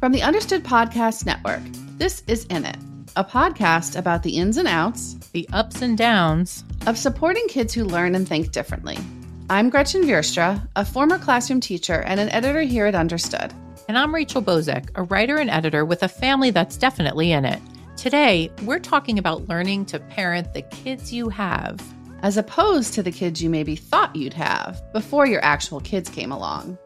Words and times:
From 0.00 0.12
the 0.12 0.22
Understood 0.22 0.64
Podcast 0.64 1.26
Network, 1.26 1.60
this 1.98 2.22
is 2.26 2.46
In 2.46 2.64
It, 2.64 2.78
a 3.16 3.22
podcast 3.22 3.98
about 3.98 4.22
the 4.22 4.38
ins 4.38 4.56
and 4.56 4.66
outs, 4.66 5.12
the 5.32 5.46
ups 5.52 5.82
and 5.82 5.98
downs 5.98 6.64
of 6.86 6.96
supporting 6.96 7.46
kids 7.48 7.74
who 7.74 7.84
learn 7.84 8.14
and 8.14 8.26
think 8.26 8.50
differently. 8.50 8.96
I'm 9.50 9.68
Gretchen 9.68 10.00
Vierstra, 10.04 10.66
a 10.74 10.86
former 10.86 11.18
classroom 11.18 11.60
teacher 11.60 12.00
and 12.00 12.18
an 12.18 12.30
editor 12.30 12.62
here 12.62 12.86
at 12.86 12.94
Understood. 12.94 13.52
And 13.88 13.98
I'm 13.98 14.14
Rachel 14.14 14.42
Bozek, 14.42 14.88
a 14.94 15.02
writer 15.02 15.36
and 15.36 15.50
editor 15.50 15.84
with 15.84 16.02
a 16.02 16.08
family 16.08 16.50
that's 16.50 16.78
definitely 16.78 17.32
in 17.32 17.44
it. 17.44 17.60
Today, 17.98 18.50
we're 18.62 18.78
talking 18.78 19.18
about 19.18 19.48
learning 19.48 19.84
to 19.84 20.00
parent 20.00 20.54
the 20.54 20.62
kids 20.62 21.12
you 21.12 21.28
have, 21.28 21.78
as 22.22 22.38
opposed 22.38 22.94
to 22.94 23.02
the 23.02 23.12
kids 23.12 23.42
you 23.42 23.50
maybe 23.50 23.76
thought 23.76 24.16
you'd 24.16 24.32
have 24.32 24.80
before 24.94 25.26
your 25.26 25.44
actual 25.44 25.80
kids 25.80 26.08
came 26.08 26.32
along. 26.32 26.78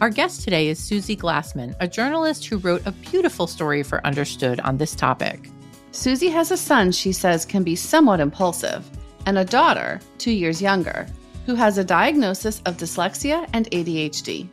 Our 0.00 0.10
guest 0.10 0.42
today 0.42 0.68
is 0.68 0.80
Suzie 0.80 1.16
Glassman, 1.16 1.76
a 1.78 1.86
journalist 1.86 2.46
who 2.46 2.58
wrote 2.58 2.82
a 2.86 2.92
beautiful 2.92 3.46
story 3.46 3.82
for 3.82 4.04
Understood 4.04 4.58
on 4.60 4.78
this 4.78 4.96
topic. 4.96 5.48
Suzie 5.92 6.32
has 6.32 6.50
a 6.50 6.56
son 6.56 6.90
she 6.90 7.12
says 7.12 7.44
can 7.44 7.62
be 7.62 7.76
somewhat 7.76 8.18
impulsive, 8.18 8.88
and 9.26 9.38
a 9.38 9.44
daughter, 9.44 10.00
two 10.18 10.32
years 10.32 10.60
younger, 10.60 11.06
who 11.46 11.54
has 11.54 11.78
a 11.78 11.84
diagnosis 11.84 12.60
of 12.66 12.76
dyslexia 12.76 13.48
and 13.52 13.70
ADHD. 13.70 14.48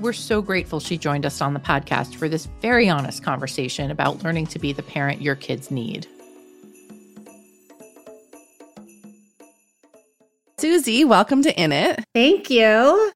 We're 0.00 0.12
so 0.12 0.42
grateful 0.42 0.80
she 0.80 0.98
joined 0.98 1.26
us 1.26 1.40
on 1.40 1.54
the 1.54 1.60
podcast 1.60 2.16
for 2.16 2.28
this 2.28 2.46
very 2.60 2.88
honest 2.88 3.22
conversation 3.22 3.90
about 3.90 4.22
learning 4.24 4.46
to 4.48 4.58
be 4.58 4.72
the 4.72 4.82
parent 4.82 5.22
your 5.22 5.36
kids 5.36 5.70
need. 5.70 6.06
Suzie, 10.58 11.06
welcome 11.06 11.42
to 11.42 11.60
In 11.60 11.70
It. 11.70 12.04
Thank 12.14 12.50
you. 12.50 13.12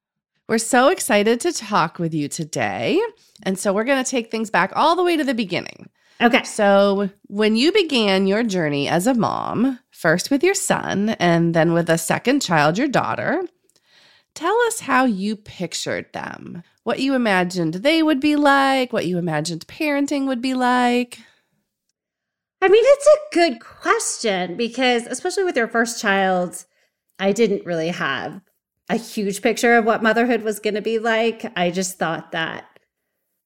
We're 0.53 0.59
so 0.59 0.89
excited 0.89 1.39
to 1.39 1.51
talk 1.51 1.97
with 1.97 2.13
you 2.13 2.27
today. 2.27 3.01
And 3.41 3.57
so 3.57 3.73
we're 3.73 3.85
going 3.85 4.03
to 4.03 4.07
take 4.07 4.29
things 4.29 4.51
back 4.51 4.71
all 4.75 4.95
the 4.95 5.01
way 5.03 5.17
to 5.17 5.23
the 5.23 5.33
beginning. 5.33 5.89
Okay. 6.21 6.43
So, 6.43 7.09
when 7.23 7.55
you 7.55 7.71
began 7.71 8.27
your 8.27 8.43
journey 8.43 8.87
as 8.87 9.07
a 9.07 9.15
mom, 9.15 9.79
first 9.89 10.29
with 10.29 10.43
your 10.43 10.53
son 10.53 11.09
and 11.17 11.55
then 11.55 11.73
with 11.73 11.89
a 11.89 11.97
second 11.97 12.43
child, 12.43 12.77
your 12.77 12.87
daughter, 12.87 13.43
tell 14.35 14.55
us 14.67 14.81
how 14.81 15.05
you 15.05 15.35
pictured 15.35 16.13
them, 16.13 16.61
what 16.83 16.99
you 16.99 17.15
imagined 17.15 17.73
they 17.73 18.03
would 18.03 18.19
be 18.19 18.35
like, 18.35 18.93
what 18.93 19.07
you 19.07 19.17
imagined 19.17 19.65
parenting 19.65 20.27
would 20.27 20.39
be 20.39 20.53
like. 20.53 21.17
I 22.61 22.67
mean, 22.67 22.83
it's 22.85 23.07
a 23.07 23.33
good 23.33 23.59
question 23.59 24.55
because, 24.55 25.07
especially 25.07 25.45
with 25.45 25.57
your 25.57 25.67
first 25.67 25.99
child, 25.99 26.63
I 27.17 27.31
didn't 27.31 27.65
really 27.65 27.87
have 27.87 28.39
a 28.89 28.95
huge 28.95 29.41
picture 29.41 29.75
of 29.75 29.85
what 29.85 30.03
motherhood 30.03 30.43
was 30.43 30.59
going 30.59 30.75
to 30.75 30.81
be 30.81 30.99
like. 30.99 31.51
I 31.57 31.71
just 31.71 31.97
thought 31.97 32.31
that 32.31 32.65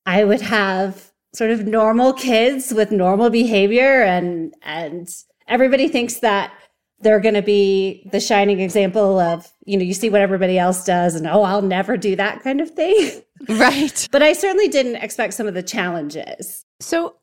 I 0.06 0.24
would 0.24 0.42
have 0.42 1.12
sort 1.34 1.52
of 1.52 1.68
normal 1.68 2.14
kids 2.14 2.74
with 2.74 2.92
normal 2.92 3.30
behavior 3.30 4.02
and 4.02 4.54
and 4.64 5.08
everybody 5.48 5.88
thinks 5.88 6.20
that 6.20 6.52
they're 7.00 7.20
going 7.20 7.36
to 7.36 7.44
be 7.44 8.08
the 8.12 8.20
shining 8.20 8.60
example 8.60 9.20
of, 9.20 9.52
you 9.66 9.78
know, 9.78 9.84
you 9.84 9.94
see 9.94 10.10
what 10.10 10.22
everybody 10.22 10.58
else 10.58 10.84
does 10.84 11.14
and 11.14 11.28
oh, 11.28 11.44
I'll 11.44 11.62
never 11.62 11.96
do 11.96 12.16
that 12.16 12.42
kind 12.42 12.60
of 12.60 12.72
thing. 12.72 13.22
Right. 13.48 14.08
but 14.12 14.24
I 14.24 14.34
certainly 14.34 14.68
didn't 14.68 14.96
expect 14.96 15.36
some 15.36 15.46
of 15.46 15.54
the 15.54 15.62
challenges. 15.62 16.66
So, 16.80 17.16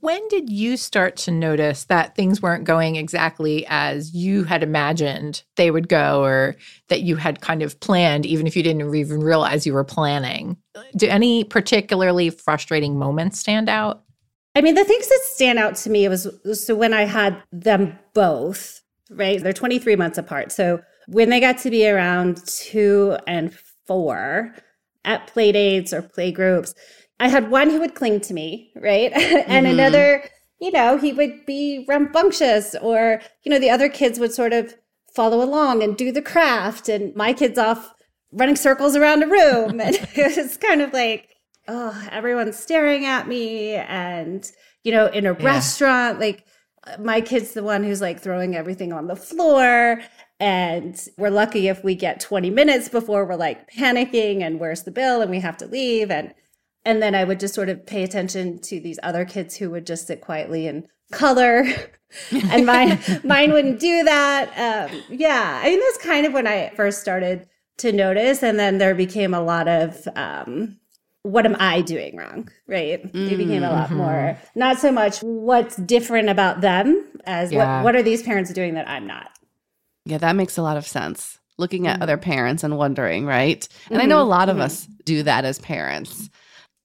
when 0.00 0.26
did 0.28 0.50
you 0.50 0.76
start 0.76 1.16
to 1.16 1.30
notice 1.30 1.84
that 1.84 2.14
things 2.14 2.40
weren't 2.40 2.64
going 2.64 2.96
exactly 2.96 3.66
as 3.68 4.14
you 4.14 4.44
had 4.44 4.62
imagined 4.62 5.42
they 5.56 5.70
would 5.70 5.88
go 5.88 6.22
or 6.22 6.56
that 6.88 7.02
you 7.02 7.16
had 7.16 7.40
kind 7.40 7.62
of 7.62 7.78
planned, 7.80 8.24
even 8.26 8.46
if 8.46 8.56
you 8.56 8.62
didn't 8.62 8.94
even 8.94 9.20
realize 9.20 9.66
you 9.66 9.74
were 9.74 9.84
planning? 9.84 10.56
Do 10.96 11.06
any 11.08 11.44
particularly 11.44 12.30
frustrating 12.30 12.98
moments 12.98 13.38
stand 13.38 13.68
out? 13.68 14.02
I 14.54 14.60
mean, 14.60 14.74
the 14.74 14.84
things 14.84 15.08
that 15.08 15.20
stand 15.24 15.58
out 15.58 15.74
to 15.76 15.90
me 15.90 16.08
was 16.08 16.28
so 16.54 16.74
when 16.74 16.94
I 16.94 17.04
had 17.04 17.42
them 17.52 17.98
both, 18.14 18.82
right? 19.10 19.42
They're 19.42 19.52
23 19.52 19.96
months 19.96 20.18
apart. 20.18 20.52
So 20.52 20.80
when 21.08 21.28
they 21.28 21.40
got 21.40 21.58
to 21.58 21.70
be 21.70 21.88
around 21.88 22.46
two 22.46 23.16
and 23.26 23.54
four 23.86 24.54
at 25.04 25.26
play 25.26 25.52
dates 25.52 25.92
or 25.92 26.02
play 26.02 26.30
groups, 26.30 26.74
I 27.20 27.28
had 27.28 27.50
one 27.50 27.70
who 27.70 27.80
would 27.80 27.94
cling 27.94 28.20
to 28.20 28.34
me, 28.34 28.72
right? 28.74 29.12
and 29.14 29.66
mm-hmm. 29.66 29.66
another, 29.66 30.24
you 30.60 30.70
know, 30.70 30.98
he 30.98 31.12
would 31.12 31.46
be 31.46 31.84
rambunctious 31.88 32.74
or, 32.80 33.20
you 33.42 33.50
know, 33.50 33.58
the 33.58 33.70
other 33.70 33.88
kids 33.88 34.18
would 34.18 34.32
sort 34.32 34.52
of 34.52 34.74
follow 35.14 35.42
along 35.42 35.82
and 35.82 35.96
do 35.96 36.10
the 36.10 36.22
craft 36.22 36.88
and 36.88 37.14
my 37.14 37.32
kids 37.32 37.58
off 37.58 37.94
running 38.32 38.56
circles 38.56 38.96
around 38.96 39.22
a 39.22 39.28
room. 39.28 39.80
and 39.80 39.96
it 40.14 40.36
was 40.36 40.56
kind 40.56 40.82
of 40.82 40.92
like, 40.92 41.28
oh, 41.68 42.08
everyone's 42.10 42.58
staring 42.58 43.04
at 43.04 43.28
me. 43.28 43.74
And, 43.74 44.50
you 44.82 44.92
know, 44.92 45.06
in 45.06 45.26
a 45.26 45.36
yeah. 45.38 45.44
restaurant, 45.44 46.20
like 46.20 46.44
my 46.98 47.20
kid's 47.20 47.52
the 47.52 47.62
one 47.62 47.84
who's 47.84 48.00
like 48.00 48.20
throwing 48.20 48.54
everything 48.54 48.92
on 48.92 49.06
the 49.06 49.16
floor. 49.16 50.00
And 50.40 51.00
we're 51.16 51.30
lucky 51.30 51.68
if 51.68 51.84
we 51.84 51.94
get 51.94 52.20
20 52.20 52.50
minutes 52.50 52.88
before 52.88 53.24
we're 53.24 53.36
like 53.36 53.70
panicking 53.70 54.42
and 54.42 54.60
where's 54.60 54.82
the 54.82 54.90
bill 54.90 55.22
and 55.22 55.30
we 55.30 55.40
have 55.40 55.56
to 55.58 55.66
leave. 55.66 56.10
And 56.10 56.34
and 56.84 57.02
then 57.02 57.14
I 57.14 57.24
would 57.24 57.40
just 57.40 57.54
sort 57.54 57.68
of 57.68 57.86
pay 57.86 58.02
attention 58.02 58.58
to 58.60 58.80
these 58.80 58.98
other 59.02 59.24
kids 59.24 59.56
who 59.56 59.70
would 59.70 59.86
just 59.86 60.06
sit 60.06 60.20
quietly 60.20 60.66
and 60.66 60.86
color. 61.12 61.64
and 62.30 62.66
mine 62.66 62.98
mine 63.24 63.52
wouldn't 63.52 63.80
do 63.80 64.04
that. 64.04 64.90
Um, 64.90 65.02
yeah, 65.08 65.60
I 65.62 65.70
mean 65.70 65.80
that's 65.80 65.98
kind 65.98 66.26
of 66.26 66.32
when 66.32 66.46
I 66.46 66.70
first 66.76 67.00
started 67.00 67.48
to 67.78 67.92
notice, 67.92 68.42
and 68.42 68.58
then 68.58 68.78
there 68.78 68.94
became 68.94 69.34
a 69.34 69.40
lot 69.40 69.68
of 69.68 70.06
um, 70.14 70.78
what 71.22 71.46
am 71.46 71.56
I 71.58 71.80
doing 71.80 72.16
wrong? 72.16 72.48
Right? 72.68 73.02
Mm-hmm. 73.02 73.32
It 73.32 73.36
became 73.36 73.64
a 73.64 73.70
lot 73.70 73.88
mm-hmm. 73.88 73.96
more 73.96 74.38
not 74.54 74.78
so 74.78 74.92
much 74.92 75.20
what's 75.20 75.76
different 75.76 76.28
about 76.28 76.60
them 76.60 77.04
as 77.24 77.50
yeah. 77.50 77.78
what 77.78 77.84
what 77.84 77.96
are 77.96 78.02
these 78.02 78.22
parents 78.22 78.52
doing 78.52 78.74
that 78.74 78.88
I'm 78.88 79.06
not. 79.06 79.30
Yeah, 80.04 80.18
that 80.18 80.36
makes 80.36 80.58
a 80.58 80.62
lot 80.62 80.76
of 80.76 80.86
sense. 80.86 81.38
Looking 81.56 81.86
at 81.86 81.94
mm-hmm. 81.94 82.02
other 82.02 82.18
parents 82.18 82.64
and 82.64 82.76
wondering, 82.76 83.26
right? 83.26 83.66
And 83.88 84.02
I 84.02 84.06
know 84.06 84.18
a 84.18 84.22
mm-hmm. 84.22 84.30
lot 84.30 84.48
of 84.48 84.56
mm-hmm. 84.56 84.64
us 84.64 84.86
do 85.04 85.22
that 85.22 85.44
as 85.44 85.60
parents. 85.60 86.28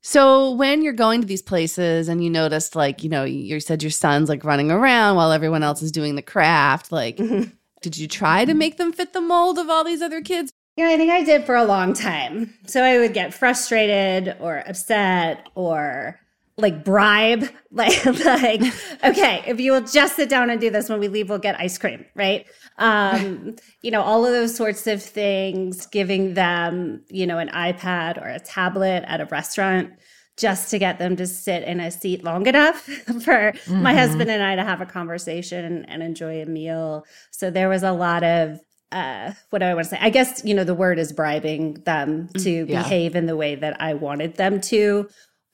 So 0.10 0.50
when 0.50 0.82
you're 0.82 0.94
going 0.94 1.22
to 1.22 1.28
these 1.28 1.44
places 1.44 2.08
and 2.08 2.24
you 2.24 2.32
noticed 2.32 2.76
like, 2.76 3.04
you 3.04 3.12
know, 3.12 3.26
you 3.26 3.60
said 3.60 3.84
your 3.84 3.92
son's 3.92 4.28
like 4.28 4.44
running 4.44 4.72
around 4.72 5.18
while 5.18 5.32
everyone 5.32 5.62
else 5.62 5.84
is 5.84 5.92
doing 5.92 6.16
the 6.16 6.24
craft, 6.24 6.92
like 6.92 7.18
mm-hmm. 7.18 7.52
did 7.84 7.96
you 7.96 8.08
try 8.08 8.44
to 8.44 8.56
make 8.56 8.78
them 8.78 8.92
fit 8.92 9.14
the 9.14 9.22
mold 9.22 9.60
of 9.60 9.70
all 9.70 9.84
these 9.84 10.02
other 10.02 10.20
kids? 10.22 10.52
Yeah, 10.78 10.88
I 10.88 10.98
think 10.98 11.12
I 11.12 11.24
did 11.24 11.46
for 11.46 11.54
a 11.56 11.64
long 11.64 11.94
time. 11.94 12.52
So 12.66 12.82
I 12.84 12.98
would 12.98 13.14
get 13.14 13.36
frustrated 13.36 14.36
or 14.40 14.64
upset 14.66 15.48
or 15.54 16.20
like 16.60 16.84
bribe 16.84 17.44
like 17.72 18.06
like 18.06 18.62
okay 19.04 19.44
if 19.48 19.60
you 19.60 19.72
will 19.72 19.82
just 19.82 20.16
sit 20.16 20.30
down 20.30 20.50
and 20.50 20.60
do 20.60 20.70
this 20.70 20.90
when 20.90 21.00
we 21.00 21.08
leave 21.08 21.30
we'll 21.30 21.40
get 21.40 21.60
ice 21.60 21.78
cream 21.78 22.06
right 22.16 22.48
um 22.78 23.56
you 23.82 23.92
know 23.92 24.02
all 24.02 24.26
of 24.26 24.32
those 24.32 24.56
sorts 24.56 24.88
of 24.88 25.02
things 25.02 25.86
giving 25.88 26.34
them 26.34 27.04
you 27.10 27.26
know 27.26 27.38
an 27.38 27.50
ipad 27.50 28.22
or 28.22 28.28
a 28.28 28.40
tablet 28.40 29.04
at 29.08 29.22
a 29.22 29.26
restaurant 29.26 29.92
just 30.40 30.72
to 30.72 30.80
get 30.80 31.00
them 31.00 31.18
to 31.18 31.28
sit 31.28 31.64
in 31.64 31.80
a 31.82 31.92
seat 31.92 32.24
long 32.24 32.48
enough 32.48 32.78
for 33.24 33.52
mm-hmm. 33.52 33.84
my 33.84 33.94
husband 33.94 34.32
and 34.32 34.42
I 34.42 34.56
to 34.56 34.64
have 34.64 34.80
a 34.80 34.86
conversation 34.86 35.86
and, 35.86 36.02
enjoy 36.02 36.42
a 36.42 36.46
meal 36.46 37.06
so 37.30 37.52
there 37.52 37.68
was 37.68 37.84
a 37.84 37.92
lot 37.92 38.24
of 38.24 38.62
uh, 38.92 39.34
what 39.50 39.60
do 39.60 39.66
I 39.66 39.74
want 39.74 39.86
to 39.86 39.90
say? 39.92 40.00
I 40.02 40.10
guess, 40.10 40.42
you 40.44 40.56
know, 40.56 40.64
the 40.64 40.74
word 40.74 40.98
is 40.98 41.14
bribing 41.14 41.76
them 41.86 42.28
mm, 42.28 42.44
to 42.44 42.52
yeah. 42.66 42.82
behave 42.82 43.16
in 43.16 43.28
the 43.28 43.36
way 43.36 43.56
that 43.56 43.80
I 43.80 43.94
wanted 43.94 44.36
them 44.36 44.60
to, 44.62 45.08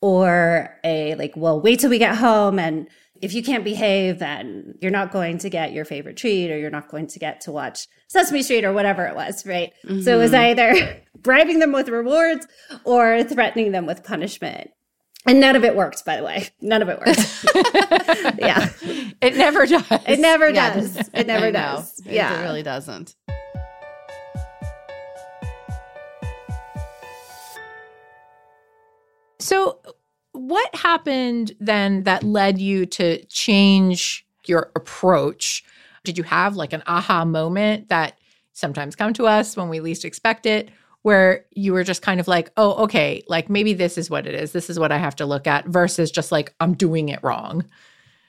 or 0.05 0.69
a 0.83 1.15
like, 1.15 1.33
well, 1.35 1.59
wait 1.59 1.79
till 1.79 1.89
we 1.89 1.97
get 1.97 2.15
home. 2.15 2.59
And 2.59 2.87
if 3.23 3.33
you 3.33 3.41
can't 3.41 3.63
behave, 3.63 4.19
then 4.19 4.75
you're 4.79 4.91
not 4.91 5.11
going 5.11 5.39
to 5.39 5.49
get 5.49 5.73
your 5.73 5.83
favorite 5.83 6.15
treat 6.15 6.51
or 6.51 6.59
you're 6.59 6.69
not 6.69 6.89
going 6.89 7.07
to 7.07 7.17
get 7.17 7.41
to 7.41 7.51
watch 7.51 7.87
Sesame 8.07 8.43
Street 8.43 8.63
or 8.63 8.71
whatever 8.71 9.07
it 9.07 9.15
was, 9.15 9.47
right? 9.47 9.73
Mm-hmm. 9.83 10.01
So 10.01 10.13
it 10.13 10.21
was 10.21 10.31
mm-hmm. 10.31 10.61
either 10.61 11.01
bribing 11.23 11.57
them 11.57 11.71
with 11.71 11.89
rewards 11.89 12.45
or 12.83 13.23
threatening 13.23 13.71
them 13.71 13.87
with 13.87 14.03
punishment. 14.03 14.69
And 15.25 15.39
none 15.39 15.55
of 15.55 15.63
it 15.63 15.75
worked, 15.75 16.05
by 16.05 16.17
the 16.17 16.23
way. 16.23 16.49
None 16.61 16.83
of 16.83 16.89
it 16.89 16.99
worked. 16.99 18.37
yeah. 18.39 18.69
It 19.23 19.35
never 19.35 19.65
does. 19.65 19.87
It 20.07 20.19
never 20.19 20.51
does. 20.51 21.09
It 21.15 21.25
never 21.25 21.51
does. 21.51 21.99
Yeah. 22.05 22.41
It 22.41 22.43
really 22.43 22.61
doesn't. 22.61 23.15
So, 29.45 29.79
what 30.35 30.73
happened 30.75 31.53
then 31.59 32.03
that 32.03 32.23
led 32.23 32.59
you 32.59 32.85
to 32.87 33.23
change 33.25 34.25
your 34.45 34.71
approach? 34.75 35.63
Did 36.03 36.17
you 36.17 36.23
have 36.23 36.55
like 36.55 36.73
an 36.73 36.83
aha 36.87 37.25
moment 37.25 37.89
that 37.89 38.19
sometimes 38.53 38.95
come 38.95 39.13
to 39.13 39.27
us 39.27 39.57
when 39.57 39.69
we 39.69 39.79
least 39.79 40.05
expect 40.05 40.45
it? 40.45 40.69
Where 41.01 41.45
you 41.51 41.73
were 41.73 41.83
just 41.83 42.01
kind 42.01 42.19
of 42.19 42.27
like, 42.27 42.51
oh, 42.57 42.83
okay, 42.85 43.23
like 43.27 43.49
maybe 43.49 43.73
this 43.73 43.97
is 43.97 44.09
what 44.09 44.25
it 44.25 44.33
is. 44.33 44.53
This 44.53 44.69
is 44.69 44.79
what 44.79 44.91
I 44.91 44.97
have 44.97 45.15
to 45.17 45.25
look 45.25 45.45
at 45.45 45.67
versus 45.67 46.09
just 46.09 46.31
like, 46.31 46.53
I'm 46.59 46.73
doing 46.73 47.09
it 47.09 47.19
wrong. 47.23 47.63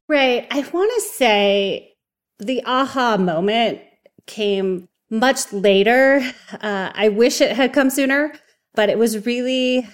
Right. 0.08 0.46
I 0.50 0.60
want 0.60 0.92
to 0.94 1.00
say 1.00 1.94
the 2.38 2.62
aha 2.66 3.16
moment 3.16 3.80
came 4.26 4.88
much 5.08 5.52
later. 5.52 6.20
Uh, 6.52 6.90
I 6.94 7.08
wish 7.08 7.40
it 7.40 7.56
had 7.56 7.72
come 7.72 7.88
sooner, 7.90 8.32
but 8.74 8.90
it 8.90 8.98
was 8.98 9.24
really 9.24 9.88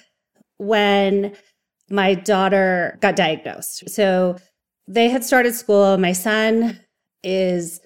when 0.59 1.37
my 1.93 2.15
daughter 2.15 2.99
got 3.01 3.17
diagnosed. 3.17 3.89
So 3.91 4.37
they 4.89 5.09
had 5.09 5.25
started 5.25 5.55
school. 5.55 5.99
My 5.99 6.13
son 6.13 6.81
is 7.23 7.81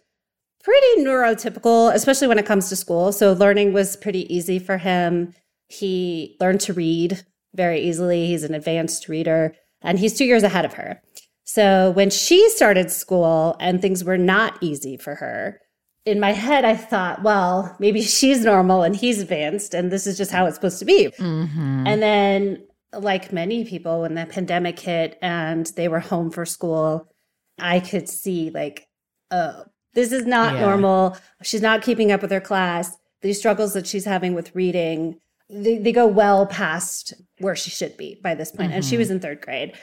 pretty 0.63 1.03
neurotypical, 1.03 1.93
especially 1.93 2.29
when 2.29 2.39
it 2.39 2.47
comes 2.47 2.69
to 2.69 2.77
school. 2.77 3.13
So 3.13 3.33
learning 3.33 3.73
was 3.73 3.97
pretty 3.97 4.33
easy 4.35 4.59
for 4.59 4.79
him. 4.79 5.35
He 5.69 6.37
learned 6.41 6.61
to 6.63 6.73
read 6.73 7.23
very 7.55 7.81
easily. 7.81 8.29
He's 8.29 8.45
an 8.45 8.55
advanced 8.55 9.09
reader 9.09 9.55
and 9.83 9.99
he's 9.99 10.17
two 10.17 10.25
years 10.25 10.43
ahead 10.43 10.65
of 10.65 10.75
her. 10.75 11.03
So 11.45 11.91
when 11.93 12.11
she 12.11 12.49
started 12.51 12.91
school 12.91 13.57
and 13.61 13.81
things 13.81 14.03
were 14.03 14.19
not 14.19 14.59
easy 14.61 14.97
for 14.97 15.17
her, 15.17 15.61
in 16.05 16.21
my 16.21 16.33
head, 16.33 16.65
I 16.65 16.77
thought, 16.77 17.23
well, 17.23 17.77
maybe 17.79 18.01
she's 18.17 18.45
normal 18.45 18.83
and 18.83 18.97
he's 18.97 19.21
advanced, 19.21 19.75
and 19.75 19.91
this 19.91 20.07
is 20.07 20.17
just 20.17 20.31
how 20.31 20.47
it's 20.47 20.57
supposed 20.57 20.79
to 20.79 20.85
be. 20.85 21.09
Mm-hmm. 21.19 21.87
And 21.87 22.03
then, 22.03 22.67
like 22.93 23.33
many 23.33 23.65
people, 23.65 24.03
when 24.03 24.15
the 24.15 24.27
pandemic 24.27 24.79
hit 24.79 25.19
and 25.23 25.67
they 25.77 25.89
were 25.89 26.01
home 26.01 26.31
for 26.31 26.45
school, 26.45 27.13
I 27.59 27.81
could 27.81 28.09
see, 28.09 28.51
like, 28.51 28.87
oh, 29.31 29.65
this 29.95 30.13
is 30.13 30.27
not 30.27 30.55
yeah. 30.55 30.61
normal. 30.61 31.17
She's 31.43 31.63
not 31.63 31.83
keeping 31.83 32.13
up 32.13 32.23
with 32.23 32.31
her 32.31 32.41
class. 32.41 32.97
These 33.23 33.39
struggles 33.39 33.73
that 33.75 33.87
she's 33.87 34.05
having 34.05 34.35
with 34.35 34.55
reading, 34.55 35.19
they, 35.49 35.79
they 35.79 35.93
go 35.93 36.07
well 36.07 36.47
past 36.47 37.15
where 37.39 37.57
she 37.57 37.71
should 37.71 37.97
be 37.97 38.21
by 38.23 38.35
this 38.35 38.51
point. 38.51 38.69
Mm-hmm. 38.69 38.77
And 38.77 38.85
she 38.85 38.93
mm-hmm. 38.93 39.01
was 39.01 39.11
in 39.11 39.21
third 39.21 39.41
grade. 39.41 39.75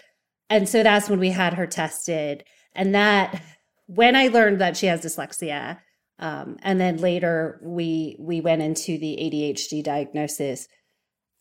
And 0.50 0.70
so 0.70 0.84
that's 0.84 1.10
when 1.10 1.20
we 1.20 1.30
had 1.30 1.56
her 1.56 1.66
tested. 1.66 2.44
And 2.74 2.94
that, 2.94 3.42
when 3.88 4.16
I 4.16 4.28
learned 4.28 4.62
that 4.62 4.78
she 4.78 4.86
has 4.86 5.02
dyslexia, 5.02 5.80
um, 6.20 6.58
and 6.62 6.80
then 6.80 6.98
later 6.98 7.60
we 7.64 8.16
we 8.20 8.40
went 8.40 8.62
into 8.62 8.98
the 8.98 9.18
ADHD 9.20 9.84
diagnosis. 9.84 10.68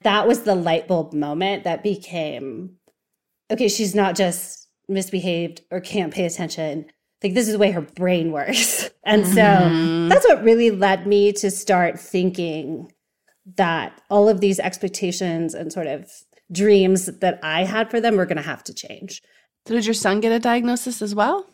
That 0.05 0.27
was 0.27 0.43
the 0.43 0.55
light 0.55 0.89
bulb 0.89 1.13
moment 1.13 1.65
that 1.65 1.83
became 1.83 2.77
okay, 3.51 3.69
she's 3.69 3.95
not 3.95 4.17
just 4.17 4.69
misbehaved 4.89 5.63
or 5.71 5.81
can't 5.81 6.13
pay 6.13 6.25
attention. 6.25 6.87
Like 7.23 7.35
this 7.35 7.47
is 7.47 7.53
the 7.53 7.59
way 7.59 7.71
her 7.71 7.83
brain 7.83 8.33
works. 8.33 8.91
And 9.05 9.25
mm-hmm. 9.25 9.33
so 9.33 10.09
that's 10.09 10.25
what 10.29 10.45
really 10.45 10.71
led 10.71 11.09
me 11.09 11.33
to 11.33 11.51
start 11.51 11.99
thinking 11.99 12.93
that 13.57 14.01
all 14.09 14.29
of 14.29 14.41
these 14.41 14.61
expectations 14.61 15.55
and 15.55 15.73
sort 15.73 15.89
of 15.89 16.09
dreams 16.53 17.07
that 17.07 17.41
I 17.43 17.65
had 17.65 17.91
for 17.91 18.01
them 18.01 18.17
were 18.17 18.27
going 18.27 18.37
to 18.37 18.43
have 18.45 18.63
to 18.63 18.73
change. 18.73 19.21
So 19.67 19.75
did 19.75 19.87
your 19.87 19.95
son 19.95 20.21
get 20.21 20.31
a 20.31 20.39
diagnosis 20.39 21.03
as 21.03 21.17
well? 21.17 21.47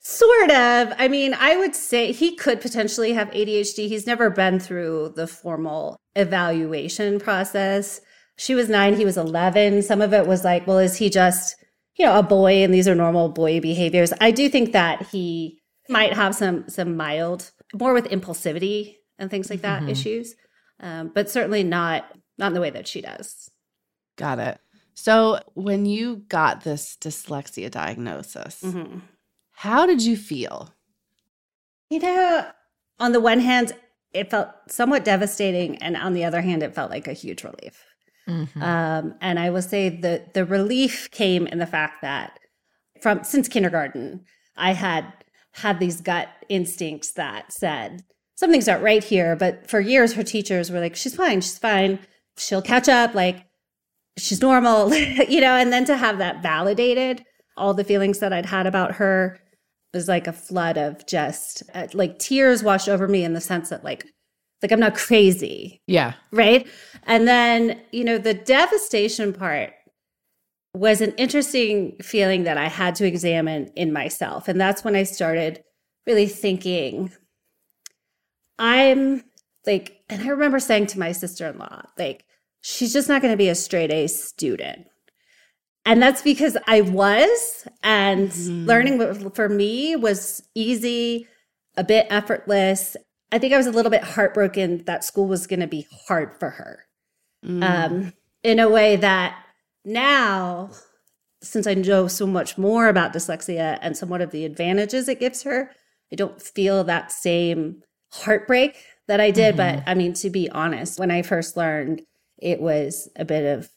Sort 0.00 0.50
of. 0.50 0.92
I 0.98 1.06
mean, 1.06 1.34
I 1.34 1.56
would 1.56 1.76
say 1.76 2.10
he 2.10 2.34
could 2.34 2.60
potentially 2.60 3.12
have 3.12 3.30
ADHD. 3.30 3.86
He's 3.86 4.08
never 4.08 4.28
been 4.28 4.58
through 4.58 5.12
the 5.14 5.28
formal 5.28 6.00
evaluation 6.16 7.18
process. 7.18 8.00
She 8.36 8.54
was 8.54 8.68
nine, 8.68 8.96
he 8.96 9.04
was 9.04 9.16
11. 9.16 9.82
Some 9.82 10.00
of 10.00 10.12
it 10.12 10.26
was 10.26 10.44
like, 10.44 10.66
well, 10.66 10.78
is 10.78 10.96
he 10.96 11.10
just, 11.10 11.56
you 11.96 12.04
know, 12.04 12.18
a 12.18 12.22
boy 12.22 12.62
and 12.62 12.72
these 12.72 12.88
are 12.88 12.94
normal 12.94 13.28
boy 13.28 13.60
behaviors? 13.60 14.12
I 14.20 14.30
do 14.30 14.48
think 14.48 14.72
that 14.72 15.06
he 15.08 15.60
might 15.88 16.12
have 16.12 16.34
some, 16.34 16.68
some 16.68 16.96
mild, 16.96 17.50
more 17.74 17.92
with 17.92 18.06
impulsivity 18.06 18.96
and 19.18 19.30
things 19.30 19.50
like 19.50 19.62
that 19.62 19.80
mm-hmm. 19.80 19.90
issues, 19.90 20.34
um, 20.80 21.10
but 21.14 21.30
certainly 21.30 21.62
not, 21.62 22.06
not 22.38 22.48
in 22.48 22.54
the 22.54 22.60
way 22.60 22.70
that 22.70 22.88
she 22.88 23.00
does. 23.00 23.50
Got 24.16 24.38
it. 24.38 24.58
So 24.94 25.40
when 25.54 25.86
you 25.86 26.16
got 26.28 26.64
this 26.64 26.96
dyslexia 27.00 27.70
diagnosis, 27.70 28.62
mm-hmm 28.62 28.98
how 29.62 29.86
did 29.86 30.02
you 30.02 30.16
feel? 30.16 30.74
You 31.88 32.00
know, 32.00 32.46
on 32.98 33.12
the 33.12 33.20
one 33.20 33.38
hand, 33.38 33.72
it 34.14 34.30
felt 34.30 34.48
somewhat 34.68 35.04
devastating, 35.04 35.76
and 35.76 35.96
on 35.96 36.12
the 36.12 36.24
other 36.24 36.40
hand, 36.40 36.62
it 36.62 36.74
felt 36.74 36.90
like 36.90 37.08
a 37.08 37.12
huge 37.12 37.44
relief. 37.44 37.84
Mm-hmm. 38.28 38.62
Um, 38.62 39.14
and 39.20 39.38
I 39.38 39.50
will 39.50 39.62
say 39.62 39.88
the 39.88 40.24
the 40.32 40.44
relief 40.44 41.10
came 41.10 41.46
in 41.46 41.58
the 41.58 41.66
fact 41.66 42.02
that 42.02 42.38
from 43.00 43.24
since 43.24 43.48
kindergarten, 43.48 44.24
I 44.56 44.72
had 44.72 45.12
had 45.52 45.80
these 45.80 46.00
gut 46.00 46.28
instincts 46.48 47.12
that 47.12 47.52
said 47.52 48.04
something's 48.34 48.66
not 48.66 48.82
right 48.82 49.02
here. 49.02 49.36
But 49.36 49.68
for 49.68 49.80
years, 49.80 50.14
her 50.14 50.22
teachers 50.22 50.70
were 50.70 50.80
like, 50.80 50.96
"She's 50.96 51.16
fine, 51.16 51.40
she's 51.40 51.58
fine, 51.58 51.98
she'll 52.36 52.62
catch 52.62 52.88
up, 52.88 53.14
like 53.14 53.46
she's 54.16 54.40
normal," 54.40 54.94
you 54.94 55.40
know. 55.40 55.54
And 55.56 55.72
then 55.72 55.84
to 55.86 55.96
have 55.96 56.18
that 56.18 56.42
validated, 56.42 57.24
all 57.56 57.74
the 57.74 57.84
feelings 57.84 58.20
that 58.20 58.32
I'd 58.32 58.46
had 58.46 58.66
about 58.66 58.96
her 58.96 59.38
was 59.92 60.08
like 60.08 60.26
a 60.26 60.32
flood 60.32 60.78
of 60.78 61.06
just 61.06 61.62
uh, 61.74 61.86
like 61.92 62.18
tears 62.18 62.62
washed 62.62 62.88
over 62.88 63.08
me 63.08 63.24
in 63.24 63.34
the 63.34 63.40
sense 63.40 63.70
that 63.70 63.84
like 63.84 64.06
like 64.62 64.70
I'm 64.70 64.80
not 64.80 64.94
crazy. 64.94 65.80
Yeah. 65.86 66.14
Right? 66.30 66.68
And 67.02 67.26
then, 67.26 67.80
you 67.90 68.04
know, 68.04 68.16
the 68.16 68.34
devastation 68.34 69.32
part 69.32 69.72
was 70.74 71.00
an 71.00 71.12
interesting 71.18 71.96
feeling 72.00 72.44
that 72.44 72.56
I 72.56 72.68
had 72.68 72.94
to 72.96 73.06
examine 73.06 73.70
in 73.74 73.92
myself. 73.92 74.48
And 74.48 74.60
that's 74.60 74.84
when 74.84 74.94
I 74.94 75.02
started 75.02 75.62
really 76.06 76.26
thinking 76.26 77.12
I'm 78.58 79.24
like 79.66 80.02
and 80.08 80.22
I 80.22 80.28
remember 80.28 80.60
saying 80.60 80.86
to 80.88 80.98
my 80.98 81.12
sister-in-law 81.12 81.82
like 81.98 82.24
she's 82.60 82.92
just 82.92 83.08
not 83.08 83.22
going 83.22 83.32
to 83.32 83.38
be 83.38 83.48
a 83.48 83.54
straight 83.54 83.90
A 83.90 84.06
student. 84.08 84.86
And 85.92 86.02
that's 86.02 86.22
because 86.22 86.56
I 86.66 86.80
was, 86.80 87.68
and 87.82 88.30
mm-hmm. 88.30 88.64
learning 88.64 89.30
for 89.34 89.46
me 89.50 89.94
was 89.94 90.42
easy, 90.54 91.28
a 91.76 91.84
bit 91.84 92.06
effortless. 92.08 92.96
I 93.30 93.38
think 93.38 93.52
I 93.52 93.58
was 93.58 93.66
a 93.66 93.72
little 93.72 93.90
bit 93.90 94.02
heartbroken 94.02 94.84
that 94.86 95.04
school 95.04 95.28
was 95.28 95.46
going 95.46 95.60
to 95.60 95.66
be 95.66 95.86
hard 96.08 96.32
for 96.40 96.48
her 96.48 96.86
mm. 97.44 97.62
um, 97.62 98.14
in 98.42 98.58
a 98.58 98.70
way 98.70 98.96
that 98.96 99.36
now, 99.84 100.70
since 101.42 101.66
I 101.66 101.74
know 101.74 102.08
so 102.08 102.26
much 102.26 102.56
more 102.56 102.88
about 102.88 103.12
dyslexia 103.12 103.78
and 103.82 103.94
somewhat 103.94 104.22
of 104.22 104.30
the 104.30 104.46
advantages 104.46 105.10
it 105.10 105.20
gives 105.20 105.42
her, 105.42 105.72
I 106.10 106.16
don't 106.16 106.40
feel 106.40 106.84
that 106.84 107.12
same 107.12 107.82
heartbreak 108.12 108.82
that 109.08 109.20
I 109.20 109.30
did. 109.30 109.56
Mm-hmm. 109.56 109.80
But 109.80 109.90
I 109.90 109.92
mean, 109.92 110.14
to 110.14 110.30
be 110.30 110.48
honest, 110.48 110.98
when 110.98 111.10
I 111.10 111.20
first 111.20 111.54
learned, 111.54 112.00
it 112.38 112.62
was 112.62 113.10
a 113.14 113.26
bit 113.26 113.44
of 113.44 113.68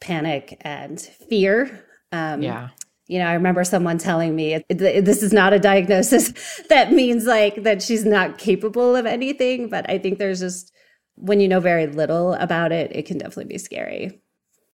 panic 0.00 0.56
and 0.62 1.00
fear. 1.00 1.84
Um, 2.12 2.42
yeah. 2.42 2.68
You 3.06 3.18
know, 3.18 3.26
I 3.26 3.32
remember 3.32 3.64
someone 3.64 3.96
telling 3.96 4.36
me 4.36 4.62
this 4.68 5.22
is 5.22 5.32
not 5.32 5.54
a 5.54 5.58
diagnosis 5.58 6.60
that 6.68 6.92
means 6.92 7.24
like 7.24 7.62
that 7.62 7.82
she's 7.82 8.04
not 8.04 8.36
capable 8.36 8.94
of 8.94 9.06
anything. 9.06 9.68
But 9.70 9.88
I 9.88 9.98
think 9.98 10.18
there's 10.18 10.40
just, 10.40 10.72
when 11.14 11.40
you 11.40 11.48
know 11.48 11.60
very 11.60 11.86
little 11.86 12.34
about 12.34 12.70
it, 12.70 12.94
it 12.94 13.06
can 13.06 13.18
definitely 13.18 13.46
be 13.46 13.58
scary. 13.58 14.20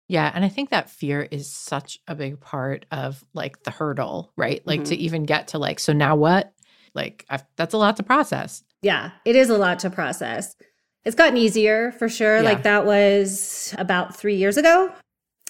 Yeah. 0.08 0.32
And 0.34 0.44
I 0.44 0.50
think 0.50 0.72
that 0.72 0.90
fear 0.90 1.22
is 1.22 1.50
such 1.52 2.00
a 2.08 2.16
big 2.16 2.42
part 2.42 2.86
of 2.92 3.24
like 3.34 3.64
the 3.64 3.72
hurdle, 3.72 4.32
right? 4.36 4.66
Like 4.66 4.82
mm-hmm. 4.82 4.90
to 4.90 4.96
even 4.96 5.24
get 5.26 5.50
to 5.50 5.60
like, 5.60 5.80
so 5.80 5.94
now 5.94 6.16
what? 6.16 6.52
Like, 6.96 7.26
I've, 7.30 7.44
that's 7.56 7.74
a 7.74 7.78
lot 7.78 7.98
to 7.98 8.04
process. 8.04 8.64
Yeah, 8.82 9.12
it 9.26 9.36
is 9.36 9.50
a 9.50 9.58
lot 9.58 9.80
to 9.80 9.90
process. 9.90 10.56
It's 11.06 11.16
gotten 11.16 11.38
easier 11.38 11.92
for 11.94 12.10
sure. 12.10 12.38
Yeah. 12.38 12.44
Like 12.44 12.64
that 12.64 12.86
was 12.86 13.74
about 13.78 14.16
three 14.16 14.36
years 14.36 14.58
ago 14.58 14.94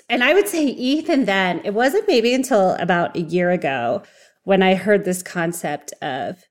and 0.10 0.24
I 0.24 0.34
would 0.34 0.48
say 0.48 0.66
even 0.66 1.26
then, 1.26 1.62
it 1.64 1.74
wasn't 1.74 2.08
maybe 2.08 2.34
until 2.34 2.72
about 2.76 3.16
a 3.16 3.22
year 3.22 3.52
ago 3.52 4.04
when 4.44 4.62
I 4.62 4.76
heard 4.76 5.06
this 5.06 5.24
concept 5.24 5.94
of 6.02 6.44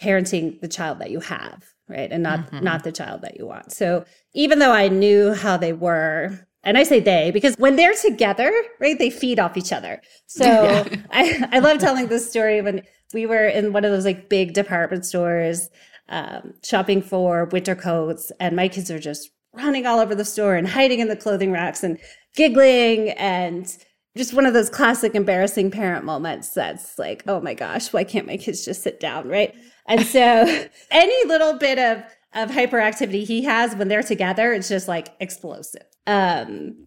parenting 0.00 0.60
the 0.60 0.68
child 0.68 0.98
that 1.00 1.10
you 1.10 1.20
have, 1.20 1.64
right? 1.88 2.10
And 2.10 2.22
not 2.22 2.40
mm-hmm. 2.40 2.64
not 2.64 2.84
the 2.84 2.92
child 2.92 3.22
that 3.22 3.38
you 3.38 3.46
want. 3.46 3.72
So 3.72 4.04
even 4.34 4.58
though 4.58 4.72
I 4.72 4.88
knew 4.88 5.34
how 5.34 5.56
they 5.56 5.72
were, 5.72 6.46
and 6.62 6.78
I 6.78 6.82
say 6.82 7.00
they 7.00 7.30
because 7.30 7.56
when 7.56 7.76
they're 7.76 7.94
together, 7.94 8.52
right, 8.80 8.98
they 8.98 9.10
feed 9.10 9.38
off 9.38 9.56
each 9.56 9.72
other. 9.72 10.00
So 10.26 10.44
yeah. 10.46 10.96
I, 11.10 11.48
I 11.52 11.58
love 11.58 11.78
telling 11.78 12.08
this 12.08 12.28
story 12.28 12.60
when 12.60 12.82
we 13.12 13.26
were 13.26 13.46
in 13.46 13.72
one 13.72 13.84
of 13.84 13.92
those 13.92 14.04
like 14.04 14.28
big 14.28 14.54
department 14.54 15.04
stores 15.06 15.68
um, 16.08 16.54
shopping 16.64 17.02
for 17.02 17.46
winter 17.46 17.74
coats, 17.74 18.32
and 18.40 18.56
my 18.56 18.68
kids 18.68 18.90
are 18.90 18.98
just 18.98 19.30
running 19.52 19.86
all 19.86 19.98
over 19.98 20.14
the 20.14 20.24
store 20.24 20.54
and 20.54 20.68
hiding 20.68 21.00
in 21.00 21.08
the 21.08 21.16
clothing 21.16 21.50
racks 21.50 21.82
and 21.82 21.98
giggling 22.38 23.10
and 23.10 23.76
just 24.16 24.32
one 24.32 24.46
of 24.46 24.54
those 24.54 24.70
classic 24.70 25.16
embarrassing 25.16 25.72
parent 25.72 26.04
moments 26.04 26.50
that's 26.50 26.96
like, 26.96 27.24
oh 27.26 27.40
my 27.40 27.52
gosh, 27.52 27.92
why 27.92 28.04
can't 28.04 28.28
my 28.28 28.36
kids 28.36 28.64
just 28.64 28.80
sit 28.80 29.00
down? 29.00 29.28
Right. 29.28 29.54
And 29.86 30.06
so 30.06 30.20
any 30.90 31.28
little 31.28 31.58
bit 31.58 31.78
of 31.78 32.04
of 32.34 32.50
hyperactivity 32.50 33.26
he 33.26 33.42
has 33.42 33.74
when 33.74 33.88
they're 33.88 34.02
together, 34.02 34.52
it's 34.52 34.68
just 34.68 34.86
like 34.86 35.08
explosive. 35.18 35.82
Um 36.06 36.86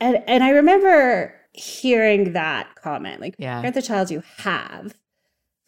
and 0.00 0.22
and 0.26 0.42
I 0.42 0.50
remember 0.50 1.34
hearing 1.52 2.32
that 2.32 2.74
comment, 2.76 3.20
like 3.20 3.34
yeah. 3.38 3.60
parent 3.60 3.74
the 3.74 3.82
child 3.82 4.10
you 4.10 4.22
have, 4.38 4.94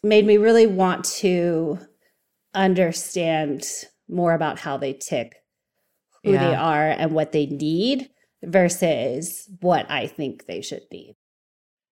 made 0.03 0.25
me 0.25 0.37
really 0.37 0.65
want 0.65 1.05
to 1.05 1.77
understand 2.55 3.63
more 4.09 4.33
about 4.33 4.57
how 4.57 4.77
they 4.77 4.93
tick, 4.93 5.35
who 6.23 6.31
yeah. 6.31 6.49
they 6.49 6.55
are, 6.55 6.89
and 6.89 7.11
what 7.11 7.33
they 7.33 7.45
need 7.45 8.09
versus 8.43 9.49
what 9.61 9.89
I 9.89 10.07
think 10.07 10.45
they 10.45 10.61
should 10.61 10.87
be. 10.89 11.15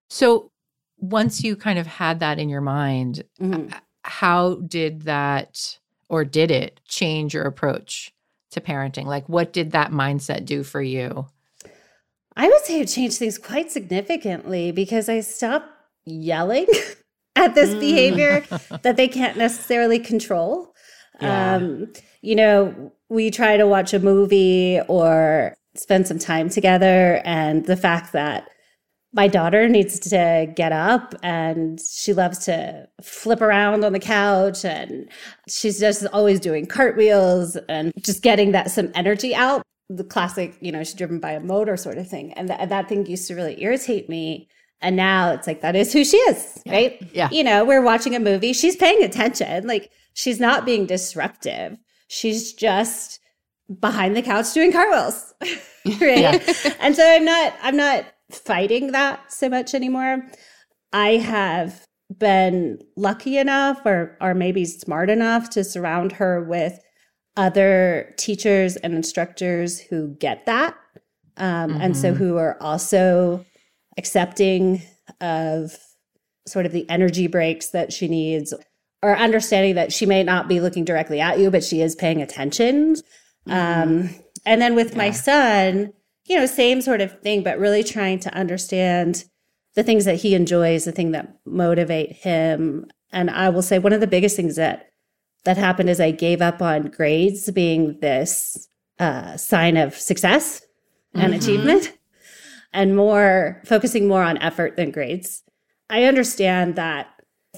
So 0.09 0.51
once 0.97 1.43
you 1.43 1.55
kind 1.55 1.79
of 1.79 1.87
had 1.87 2.19
that 2.19 2.39
in 2.39 2.49
your 2.49 2.61
mind, 2.61 3.23
mm-hmm. 3.39 3.73
how 4.03 4.55
did 4.55 5.03
that 5.03 5.77
or 6.09 6.25
did 6.25 6.51
it 6.51 6.79
change 6.87 7.33
your 7.33 7.43
approach 7.43 8.11
to 8.51 8.61
parenting? 8.61 9.05
Like 9.05 9.29
what 9.29 9.53
did 9.53 9.71
that 9.71 9.91
mindset 9.91 10.45
do 10.45 10.63
for 10.63 10.81
you? 10.81 11.27
I 12.35 12.47
would 12.47 12.63
say 12.63 12.79
it 12.81 12.87
changed 12.87 13.17
things 13.17 13.37
quite 13.37 13.71
significantly 13.71 14.71
because 14.71 15.09
I 15.09 15.19
stopped 15.19 15.67
yelling 16.05 16.67
at 17.35 17.53
this 17.53 17.71
Mm. 17.71 17.79
behavior 17.79 18.45
that 18.81 18.97
they 18.97 19.07
can't 19.07 19.37
necessarily 19.37 19.99
control. 19.99 20.73
Yeah. 21.21 21.55
Um, 21.55 21.93
you 22.21 22.35
know, 22.35 22.93
we 23.09 23.29
try 23.29 23.57
to 23.57 23.67
watch 23.67 23.93
a 23.93 23.99
movie 23.99 24.79
or 24.87 25.53
spend 25.79 26.07
some 26.07 26.19
time 26.19 26.49
together, 26.49 27.21
and 27.25 27.65
the 27.65 27.77
fact 27.77 28.13
that 28.13 28.49
my 29.13 29.27
daughter 29.27 29.67
needs 29.67 29.99
to 29.99 30.51
get 30.55 30.71
up 30.71 31.15
and 31.23 31.79
she 31.81 32.13
loves 32.13 32.39
to 32.45 32.87
flip 33.01 33.41
around 33.41 33.83
on 33.83 33.93
the 33.93 33.99
couch 33.99 34.63
and 34.63 35.09
she's 35.47 35.79
just 35.79 36.05
always 36.13 36.39
doing 36.39 36.65
cartwheels 36.67 37.55
and 37.67 37.91
just 37.99 38.21
getting 38.21 38.51
that 38.51 38.69
some 38.69 38.91
energy 38.93 39.33
out. 39.33 39.63
The 39.89 40.03
classic 40.03 40.55
you 40.61 40.71
know 40.71 40.83
she's 40.83 40.93
driven 40.93 41.19
by 41.19 41.31
a 41.31 41.39
motor 41.39 41.75
sort 41.75 41.97
of 41.97 42.07
thing. 42.07 42.33
And 42.33 42.49
th- 42.49 42.69
that 42.69 42.87
thing 42.87 43.07
used 43.07 43.27
to 43.29 43.35
really 43.35 43.61
irritate 43.61 44.09
me. 44.09 44.47
And 44.81 44.95
now 44.95 45.31
it's 45.31 45.47
like 45.47 45.61
that 45.61 45.75
is 45.75 45.91
who 45.91 46.05
she 46.05 46.17
is 46.17 46.61
right? 46.67 47.01
Yeah. 47.11 47.29
you 47.31 47.43
know 47.43 47.65
we're 47.65 47.81
watching 47.81 48.15
a 48.15 48.19
movie. 48.19 48.53
She's 48.53 48.75
paying 48.75 49.03
attention. 49.03 49.65
Like 49.65 49.89
she's 50.13 50.39
not 50.39 50.65
being 50.65 50.85
disruptive. 50.85 51.77
She's 52.09 52.53
just 52.53 53.18
behind 53.79 54.15
the 54.15 54.21
couch 54.21 54.53
doing 54.53 54.71
cartwheels 54.71 55.33
right? 56.01 56.75
And 56.79 56.95
so 56.95 57.03
i'm 57.05 57.25
not 57.25 57.53
i'm 57.61 57.77
not 57.77 58.05
fighting 58.31 58.91
that 58.91 59.31
so 59.31 59.49
much 59.49 59.73
anymore. 59.73 60.23
I 60.93 61.17
have 61.17 61.83
been 62.17 62.79
lucky 62.95 63.37
enough 63.37 63.81
or 63.85 64.17
or 64.21 64.33
maybe 64.33 64.65
smart 64.65 65.09
enough 65.09 65.49
to 65.51 65.63
surround 65.63 66.11
her 66.13 66.43
with 66.43 66.79
other 67.37 68.13
teachers 68.17 68.75
and 68.77 68.93
instructors 68.93 69.79
who 69.79 70.15
get 70.19 70.45
that 70.47 70.75
um, 71.37 71.71
and 71.81 71.95
so 71.95 72.11
Mhm. 72.13 72.17
who 72.17 72.37
are 72.37 72.57
also 72.61 73.45
accepting 73.97 74.81
of 75.21 75.77
sort 76.47 76.65
of 76.65 76.71
the 76.71 76.89
energy 76.89 77.27
breaks 77.27 77.69
that 77.69 77.93
she 77.93 78.07
needs 78.07 78.53
or 79.01 79.15
understanding 79.17 79.75
that 79.75 79.93
she 79.93 80.05
may 80.05 80.23
not 80.23 80.47
be 80.47 80.59
looking 80.59 80.83
directly 80.85 81.19
at 81.21 81.39
you 81.39 81.49
but 81.51 81.63
she 81.63 81.81
is 81.81 81.95
paying 81.95 82.21
attention 82.21 82.95
um, 83.47 84.09
and 84.45 84.61
then 84.61 84.75
with 84.75 84.95
my 84.95 85.11
son 85.11 85.91
you 86.25 86.35
know 86.37 86.45
same 86.45 86.81
sort 86.81 87.01
of 87.01 87.19
thing 87.21 87.43
but 87.43 87.57
really 87.59 87.83
trying 87.83 88.19
to 88.19 88.33
understand 88.33 89.25
the 89.75 89.83
things 89.83 90.05
that 90.05 90.15
he 90.21 90.35
enjoys 90.35 90.85
the 90.85 90.91
thing 90.91 91.11
that 91.11 91.37
motivate 91.45 92.11
him. 92.11 92.85
And 93.11 93.29
i 93.29 93.49
will 93.49 93.61
say 93.61 93.79
one 93.79 93.93
of 93.93 94.01
the 94.01 94.07
biggest 94.07 94.35
things 94.35 94.55
that 94.55 94.87
that 95.45 95.57
happened 95.57 95.89
is 95.89 95.99
i 95.99 96.11
gave 96.11 96.41
up 96.41 96.61
on 96.61 96.83
grades 96.89 97.49
being 97.51 97.97
this 98.01 98.67
uh, 98.99 99.37
sign 99.37 99.77
of 99.77 99.95
success 99.95 100.61
and 101.15 101.33
Mhm. 101.33 101.37
achievement 101.37 101.93
and 102.73 102.95
more 102.95 103.61
focusing 103.65 104.07
more 104.07 104.21
on 104.21 104.37
effort 104.39 104.75
than 104.75 104.91
grades. 104.91 105.41
I 105.89 106.03
understand 106.03 106.75
that 106.75 107.07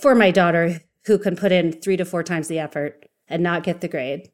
for 0.01 0.15
my 0.15 0.31
daughter 0.31 0.79
who 1.05 1.17
can 1.17 1.35
put 1.35 1.51
in 1.51 1.73
three 1.73 1.97
to 1.97 2.05
four 2.05 2.23
times 2.23 2.47
the 2.47 2.59
effort 2.59 3.07
and 3.27 3.41
not 3.43 3.63
get 3.63 3.81
the 3.81 3.87
grade 3.89 4.29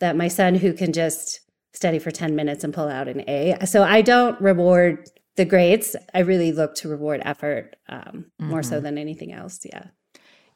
that 0.00 0.16
my 0.16 0.28
son 0.28 0.54
who 0.56 0.72
can 0.72 0.92
just 0.92 1.40
study 1.72 1.98
for 1.98 2.10
10 2.10 2.34
minutes 2.34 2.64
and 2.64 2.74
pull 2.74 2.88
out 2.88 3.06
an 3.08 3.22
a. 3.28 3.56
So 3.66 3.82
i 3.84 4.02
don't 4.02 4.38
reward 4.40 5.08
the 5.36 5.44
grades. 5.44 5.94
I 6.12 6.18
really 6.20 6.52
look 6.52 6.74
to 6.76 6.88
reward 6.88 7.22
effort 7.24 7.76
um, 7.88 8.26
more 8.40 8.62
so 8.62 8.78
Mhm. 8.78 8.82
than 8.82 8.98
anything 8.98 9.32
else 9.32 9.60
yeah. 9.64 9.84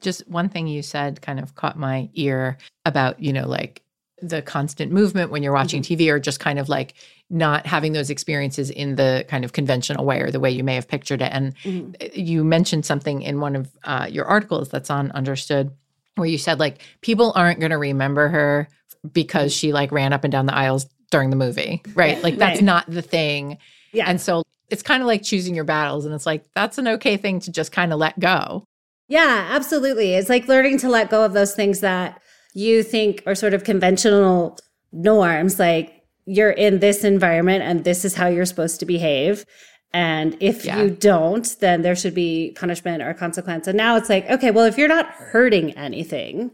Just 0.01 0.29
one 0.29 0.49
thing 0.49 0.67
you 0.67 0.83
said 0.83 1.23
kind 1.23 1.39
of 1.41 1.55
caught 1.55 1.79
my 1.79 2.11
ear 2.15 2.59
about 2.85 3.21
you 3.21 3.33
know 3.33 3.47
like 3.47 3.83
the 4.21 4.43
constant 4.43 4.93
movement 4.93 5.31
when 5.31 5.43
you're 5.43 5.53
watching 5.53 5.83
TV 5.83 6.09
or 6.11 6.19
just 6.19 6.41
kind 6.41 6.59
of 6.59 6.69
like 6.69 6.95
not 7.31 7.67
having 7.67 7.93
those 7.93 8.11
experiences 8.11 8.71
in 8.71 8.97
the 8.97 9.25
kind 9.29 9.45
of 9.45 9.53
conventional 9.53 10.05
way 10.05 10.21
or 10.21 10.31
the 10.31 10.41
way 10.41 10.51
you 10.51 10.65
may 10.65 10.75
have 10.75 10.89
pictured 10.89 11.21
it. 11.23 11.31
And 11.33 11.55
Mhm. 11.65 12.17
you 12.17 12.45
mentioned 12.45 12.85
something 12.85 13.23
in 13.23 13.41
one 13.41 13.57
of 13.57 13.71
uh, 13.85 14.07
your 14.11 14.25
articles 14.27 14.69
that's 14.69 14.91
on 14.91 15.11
understood 15.13 15.71
where 16.17 16.29
you 16.29 16.39
said 16.39 16.59
like 16.61 16.81
people 17.01 17.33
aren't 17.35 17.61
going 17.61 17.71
to 17.73 17.79
remember 17.79 18.29
her 18.29 18.69
because 19.13 19.53
she 19.53 19.73
like 19.73 19.93
ran 19.93 20.13
up 20.13 20.25
and 20.25 20.33
down 20.33 20.47
the 20.47 20.55
aisles 20.55 20.87
during 21.11 21.31
the 21.31 21.37
movie 21.37 21.83
right 21.95 22.23
like 22.23 22.37
that's 22.39 22.57
Right. 22.59 22.65
not 22.65 22.91
the 22.91 23.03
thing 23.03 23.59
yeah 23.93 24.07
and 24.09 24.21
so 24.21 24.43
it's 24.71 24.83
kind 24.83 25.03
of 25.03 25.07
like 25.07 25.23
choosing 25.23 25.55
your 25.55 25.65
battles 25.65 26.05
and 26.05 26.15
it's 26.15 26.27
like 26.27 26.45
that's 26.55 26.79
an 26.79 26.89
okay 26.89 27.17
thing 27.17 27.39
to 27.41 27.53
just 27.53 27.71
kind 27.73 27.93
of 27.93 27.99
let 27.99 28.19
go 28.19 28.65
Yeah, 29.09 29.49
absolutely. 29.51 30.15
It's 30.15 30.31
like 30.31 30.49
learning 30.49 30.79
to 30.79 30.89
let 30.89 31.11
go 31.11 31.23
of 31.25 31.35
those 31.35 31.55
things 31.55 31.81
that 31.81 32.21
you 32.55 32.83
think 32.83 33.23
are 33.27 33.35
sort 33.35 33.53
of 33.53 33.63
conventional 33.63 34.59
norms. 34.93 35.59
Like 35.59 36.03
you're 36.25 36.51
in 36.51 36.79
this 36.81 37.05
environment 37.05 37.63
and 37.63 37.85
this 37.85 38.05
is 38.07 38.15
how 38.15 38.29
you're 38.29 38.47
supposed 38.47 38.81
to 38.81 38.87
behave. 38.87 39.45
And 39.93 40.37
if 40.41 40.65
Yeah. 40.65 40.81
you 40.83 40.91
don't, 40.91 41.47
then 41.61 41.83
there 41.83 41.95
should 41.95 42.15
be 42.15 42.53
punishment 42.57 43.03
or 43.03 43.13
consequence. 43.13 43.67
And 43.69 43.77
now 43.77 43.97
it's 43.97 44.09
like, 44.09 44.29
okay, 44.31 44.51
well, 44.51 44.65
if 44.65 44.79
you're 44.79 44.89
not 44.89 45.07
hurting 45.07 45.73
anything, 45.77 46.51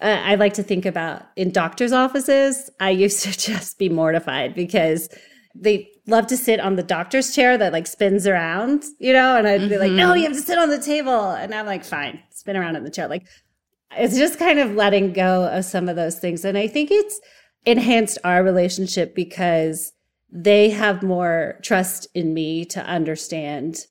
uh, 0.00 0.22
I 0.24 0.34
like 0.36 0.54
to 0.54 0.62
think 0.62 0.86
about 0.86 1.26
in 1.36 1.50
doctor's 1.50 1.92
offices, 1.92 2.70
I 2.80 2.90
used 2.90 3.22
to 3.24 3.32
just 3.36 3.78
be 3.78 3.88
mortified 3.88 4.54
because 4.54 5.08
they 5.54 5.90
love 6.06 6.26
to 6.28 6.36
sit 6.36 6.60
on 6.60 6.76
the 6.76 6.82
doctor's 6.82 7.34
chair 7.34 7.58
that 7.58 7.72
like 7.72 7.86
spins 7.86 8.26
around, 8.26 8.84
you 8.98 9.12
know, 9.12 9.36
and 9.36 9.46
I'd 9.46 9.68
be 9.68 9.78
like, 9.78 9.92
no, 9.92 10.14
you 10.14 10.24
have 10.24 10.32
to 10.32 10.40
sit 10.40 10.58
on 10.58 10.70
the 10.70 10.78
table. 10.78 11.30
And 11.32 11.54
I'm 11.54 11.66
like, 11.66 11.84
fine, 11.84 12.20
spin 12.30 12.56
around 12.56 12.76
in 12.76 12.84
the 12.84 12.90
chair. 12.90 13.08
Like 13.08 13.26
it's 13.96 14.16
just 14.16 14.38
kind 14.38 14.58
of 14.58 14.74
letting 14.74 15.12
go 15.12 15.48
of 15.48 15.64
some 15.64 15.88
of 15.88 15.96
those 15.96 16.18
things. 16.18 16.44
And 16.44 16.56
I 16.56 16.66
think 16.66 16.90
it's 16.90 17.20
enhanced 17.66 18.18
our 18.24 18.42
relationship 18.42 19.14
because 19.14 19.92
they 20.32 20.70
have 20.70 21.02
more 21.02 21.58
trust 21.62 22.06
in 22.14 22.32
me 22.32 22.64
to 22.66 22.82
understand 22.84 23.86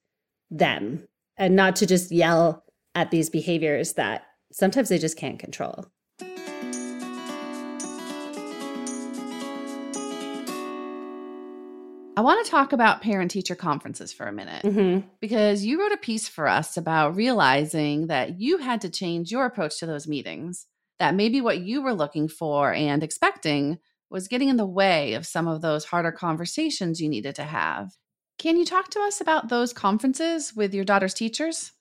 them 0.50 1.08
and 1.38 1.56
not 1.56 1.76
to 1.78 1.86
just 1.86 2.12
yell 2.12 2.64
at 2.96 3.12
these 3.12 3.30
behaviors 3.30 3.94
that 3.94 4.24
sometimes 4.52 4.90
they 4.90 4.98
just 4.98 5.18
can't 5.18 5.40
control. 5.40 5.86
I 12.20 12.22
want 12.22 12.44
to 12.44 12.52
talk 12.52 12.74
about 12.74 13.02
parent 13.02 13.32
teacher 13.32 13.56
conferences 13.56 14.12
for 14.12 14.28
a 14.28 14.34
minute 14.34 14.66
Mm-hmm. 14.66 15.08
because 15.22 15.64
you 15.64 15.80
wrote 15.80 15.94
a 15.94 15.98
piece 15.98 16.28
for 16.28 16.50
us 16.50 16.76
about 16.76 17.16
realizing 17.16 18.08
that 18.08 18.42
you 18.42 18.58
had 18.58 18.82
to 18.82 18.90
change 18.90 19.32
your 19.32 19.46
approach 19.46 19.80
to 19.80 19.86
those 19.86 20.06
meetings, 20.06 20.66
that 20.98 21.16
maybe 21.16 21.40
what 21.40 21.62
you 21.62 21.82
were 21.82 21.94
looking 21.94 22.28
for 22.28 22.74
and 22.74 23.04
expecting 23.04 23.78
was 24.10 24.28
getting 24.28 24.50
in 24.50 24.58
the 24.58 24.66
way 24.66 25.14
of 25.14 25.26
some 25.26 25.48
of 25.48 25.62
those 25.62 25.86
harder 25.86 26.12
conversations 26.12 27.00
you 27.00 27.08
needed 27.08 27.36
to 27.36 27.44
have. 27.44 27.94
Can 28.38 28.58
you 28.58 28.66
talk 28.66 28.90
to 28.90 29.00
us 29.00 29.22
about 29.22 29.48
those 29.48 29.72
conferences 29.72 30.54
with 30.54 30.74
your 30.74 30.84
daughter's 30.84 31.14
teachers? 31.14 31.72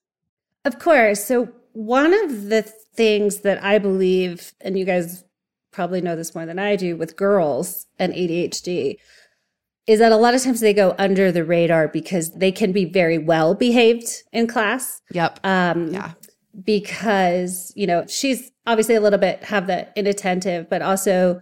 Of 0.64 0.78
course. 0.78 1.25
So, 1.25 1.49
one 1.73 2.14
of 2.14 2.45
the 2.45 2.62
things 2.62 3.38
that 3.38 3.64
I 3.64 3.78
believe, 3.80 4.52
and 4.61 4.78
you 4.78 4.85
guys 4.85 5.25
probably 5.73 6.00
know 6.00 6.14
this 6.14 6.35
more 6.35 6.47
than 6.47 6.61
I 6.61 6.76
do 6.76 6.97
with 6.97 7.16
girls 7.16 7.87
and 7.99 8.12
ADHD, 8.12 8.99
is 9.88 9.99
that 9.99 10.12
a 10.12 10.16
lot 10.16 10.35
of 10.35 10.42
times 10.42 10.61
they 10.61 10.75
go 10.75 10.95
under 10.99 11.33
the 11.33 11.42
radar 11.45 11.88
because 11.88 12.30
they 12.33 12.52
can 12.52 12.73
be 12.73 12.85
very 12.85 13.16
well 13.16 13.54
behaved 13.54 14.23
in 14.33 14.47
class. 14.47 15.00
Yep. 15.12 15.40
Um, 15.42 15.88
Yeah. 15.92 16.12
Because, 16.64 17.73
you 17.75 17.87
know, 17.87 18.04
she's 18.07 18.50
obviously 18.66 18.97
a 18.97 19.00
little 19.00 19.18
bit 19.18 19.42
have 19.45 19.66
the 19.66 19.88
inattentive, 19.97 20.68
but 20.68 20.83
also 20.83 21.40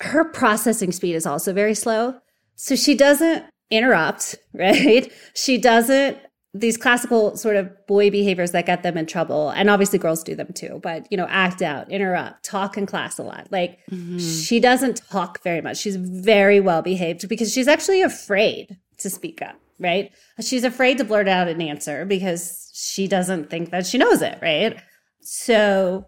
her 0.00 0.24
processing 0.24 0.90
speed 0.90 1.14
is 1.14 1.26
also 1.26 1.52
very 1.52 1.74
slow. 1.74 2.14
So 2.56 2.74
she 2.74 2.94
doesn't 2.94 3.44
interrupt, 3.70 4.34
right? 4.54 5.10
She 5.34 5.58
doesn't 5.58 6.18
these 6.56 6.76
classical 6.76 7.36
sort 7.36 7.56
of 7.56 7.68
boy 7.88 8.10
behaviors 8.10 8.52
that 8.52 8.64
get 8.64 8.84
them 8.84 8.96
in 8.96 9.06
trouble 9.06 9.50
and 9.50 9.68
obviously 9.68 9.98
girls 9.98 10.22
do 10.22 10.36
them 10.36 10.52
too 10.54 10.78
but 10.84 11.04
you 11.10 11.16
know 11.16 11.26
act 11.28 11.60
out 11.60 11.90
interrupt 11.90 12.44
talk 12.44 12.78
in 12.78 12.86
class 12.86 13.18
a 13.18 13.22
lot. 13.24 13.48
Like 13.50 13.78
Mhm. 13.90 14.46
she 14.46 14.60
doesn't 14.60 15.02
talk 15.10 15.42
very 15.42 15.60
much. 15.60 15.78
She's 15.78 15.96
very 15.96 16.60
well 16.60 16.80
behaved 16.80 17.28
because 17.28 17.52
she's 17.52 17.66
actually 17.68 18.02
afraid 18.02 18.78
to 18.98 19.10
speak 19.10 19.42
up 19.42 19.56
right? 19.80 20.12
She's 20.40 20.62
afraid 20.62 20.98
to 20.98 21.04
blurt 21.04 21.26
out 21.26 21.48
an 21.48 21.60
answer 21.60 22.04
because 22.04 22.70
she 22.72 23.08
doesn't 23.08 23.50
think 23.50 23.70
that 23.70 23.84
she 23.84 23.98
knows 23.98 24.22
it 24.22 24.38
right? 24.40 24.80
So 25.20 26.06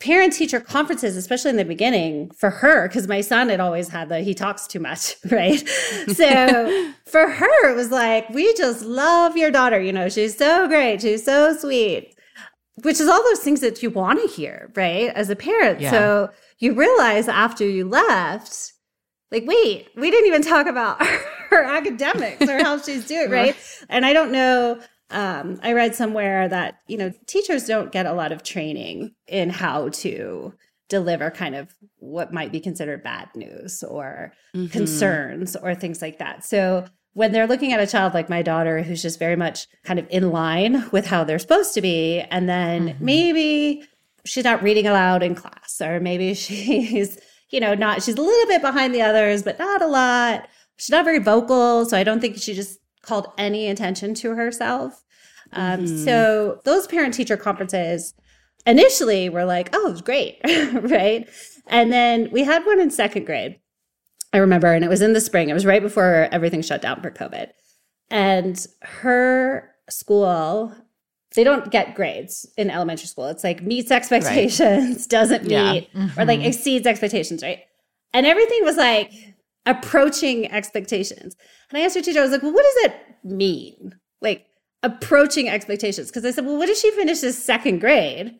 parent 0.00 0.32
teacher 0.32 0.60
conferences 0.60 1.16
especially 1.16 1.50
in 1.50 1.56
the 1.56 1.64
beginning 1.64 2.30
for 2.30 2.50
her 2.50 2.86
because 2.86 3.08
my 3.08 3.20
son 3.20 3.48
had 3.48 3.58
always 3.58 3.88
had 3.88 4.08
the 4.08 4.20
he 4.20 4.32
talks 4.32 4.66
too 4.66 4.78
much 4.78 5.16
right? 5.30 5.58
So 6.12 6.92
for 7.06 7.28
her 7.28 7.70
it 7.70 7.74
was 7.74 7.90
like 7.90 8.28
we 8.30 8.52
just 8.54 8.84
love 8.84 9.36
your 9.36 9.50
daughter 9.50 9.80
you 9.80 9.92
know 9.92 10.08
she's 10.08 10.36
so 10.36 10.68
great 10.68 11.02
she's 11.02 11.24
so 11.24 11.56
sweet. 11.56 12.14
Which 12.82 13.00
is 13.00 13.08
all 13.08 13.20
those 13.24 13.40
things 13.40 13.60
that 13.60 13.82
you 13.82 13.90
want 13.90 14.20
to 14.22 14.28
hear 14.28 14.70
right 14.76 15.10
as 15.16 15.30
a 15.30 15.36
parent. 15.36 15.80
Yeah. 15.80 15.90
so 15.90 16.30
you 16.60 16.74
realize 16.74 17.26
after 17.26 17.66
you 17.68 17.88
left 17.88 18.72
like 19.32 19.44
wait 19.46 19.88
we 19.96 20.10
didn't 20.12 20.28
even 20.28 20.42
talk 20.42 20.66
about 20.66 21.04
her 21.50 21.64
academics 21.64 22.48
or 22.48 22.62
how 22.62 22.80
she's 22.80 23.04
doing 23.06 23.30
right? 23.30 23.56
And 23.88 24.06
i 24.06 24.12
don't 24.12 24.30
know 24.30 24.80
um, 25.10 25.58
i 25.62 25.72
read 25.72 25.94
somewhere 25.94 26.48
that 26.48 26.80
you 26.86 26.96
know 26.96 27.12
teachers 27.26 27.64
don't 27.66 27.92
get 27.92 28.06
a 28.06 28.12
lot 28.12 28.32
of 28.32 28.42
training 28.42 29.14
in 29.26 29.50
how 29.50 29.88
to 29.88 30.52
deliver 30.88 31.30
kind 31.30 31.54
of 31.54 31.74
what 31.98 32.32
might 32.32 32.50
be 32.52 32.60
considered 32.60 33.02
bad 33.02 33.28
news 33.34 33.82
or 33.82 34.32
Mhm. 34.54 34.70
concerns 34.72 35.56
or 35.56 35.74
things 35.74 36.00
like 36.02 36.18
that 36.18 36.44
so 36.44 36.84
when 37.14 37.32
they're 37.32 37.46
looking 37.46 37.72
at 37.72 37.80
a 37.80 37.86
child 37.86 38.14
like 38.14 38.28
my 38.30 38.42
daughter 38.42 38.82
who's 38.82 39.02
just 39.02 39.18
very 39.18 39.36
much 39.36 39.66
kind 39.84 39.98
of 39.98 40.06
in 40.08 40.30
line 40.30 40.88
with 40.92 41.06
how 41.06 41.24
they're 41.24 41.38
supposed 41.38 41.74
to 41.74 41.80
be 41.80 42.20
and 42.30 42.48
then 42.48 42.88
mm-hmm. 42.90 43.04
maybe 43.04 43.82
she's 44.24 44.44
not 44.44 44.62
reading 44.62 44.86
aloud 44.86 45.22
in 45.22 45.34
class 45.34 45.80
or 45.82 46.00
maybe 46.00 46.32
she's 46.46 47.18
you 47.50 47.60
know 47.60 47.74
not 47.74 48.02
she's 48.02 48.16
a 48.16 48.20
little 48.22 48.46
bit 48.46 48.62
behind 48.62 48.94
the 48.94 49.02
others 49.02 49.42
but 49.42 49.58
not 49.58 49.82
a 49.82 49.86
lot 49.86 50.46
she's 50.76 50.90
not 50.90 51.04
very 51.04 51.18
vocal 51.18 51.84
so 51.86 51.96
i 51.96 52.04
don't 52.04 52.20
think 52.20 52.36
she 52.38 52.54
just 52.54 52.78
called 53.02 53.28
any 53.38 53.68
attention 53.68 54.14
to 54.14 54.34
herself 54.34 55.04
um, 55.52 55.80
mm-hmm. 55.84 56.04
so 56.04 56.60
those 56.64 56.86
parent 56.86 57.14
teacher 57.14 57.36
conferences 57.36 58.14
initially 58.66 59.28
were 59.28 59.44
like 59.44 59.70
oh 59.72 59.88
it 59.88 59.92
was 59.92 60.02
great 60.02 60.38
right 60.72 61.28
and 61.66 61.92
then 61.92 62.30
we 62.30 62.44
had 62.44 62.64
one 62.64 62.80
in 62.80 62.90
second 62.90 63.24
grade 63.24 63.58
I 64.32 64.38
remember, 64.38 64.72
and 64.72 64.84
it 64.84 64.88
was 64.88 65.02
in 65.02 65.14
the 65.14 65.20
spring. 65.20 65.48
It 65.48 65.54
was 65.54 65.64
right 65.64 65.82
before 65.82 66.28
everything 66.30 66.62
shut 66.62 66.82
down 66.82 67.00
for 67.00 67.10
COVID. 67.10 67.48
And 68.10 68.66
her 68.82 69.70
school, 69.88 70.74
they 71.34 71.44
don't 71.44 71.70
get 71.70 71.94
grades 71.94 72.46
in 72.56 72.70
elementary 72.70 73.06
school. 73.06 73.26
It's 73.26 73.44
like 73.44 73.62
meets 73.62 73.90
expectations, 73.90 74.60
right. 74.60 75.08
doesn't 75.08 75.44
meet, 75.44 75.50
yeah. 75.50 75.74
mm-hmm. 75.74 76.20
or 76.20 76.24
like 76.24 76.40
mm-hmm. 76.40 76.48
exceeds 76.48 76.86
expectations, 76.86 77.42
right? 77.42 77.60
And 78.12 78.26
everything 78.26 78.64
was 78.64 78.76
like 78.76 79.12
approaching 79.68 80.50
expectations. 80.50 81.36
And 81.70 81.78
I 81.78 81.84
asked 81.84 81.94
her 81.94 82.02
teacher, 82.02 82.20
I 82.20 82.22
was 82.22 82.32
like, 82.32 82.42
well, 82.42 82.54
what 82.54 82.64
does 82.64 82.84
it 82.86 82.96
mean? 83.22 83.94
Like 84.20 84.46
approaching 84.82 85.48
expectations. 85.48 86.08
Because 86.08 86.24
I 86.24 86.30
said, 86.30 86.46
well, 86.46 86.56
what 86.56 86.68
if 86.68 86.78
she 86.78 86.90
finishes 86.92 87.42
second 87.42 87.80
grade 87.80 88.34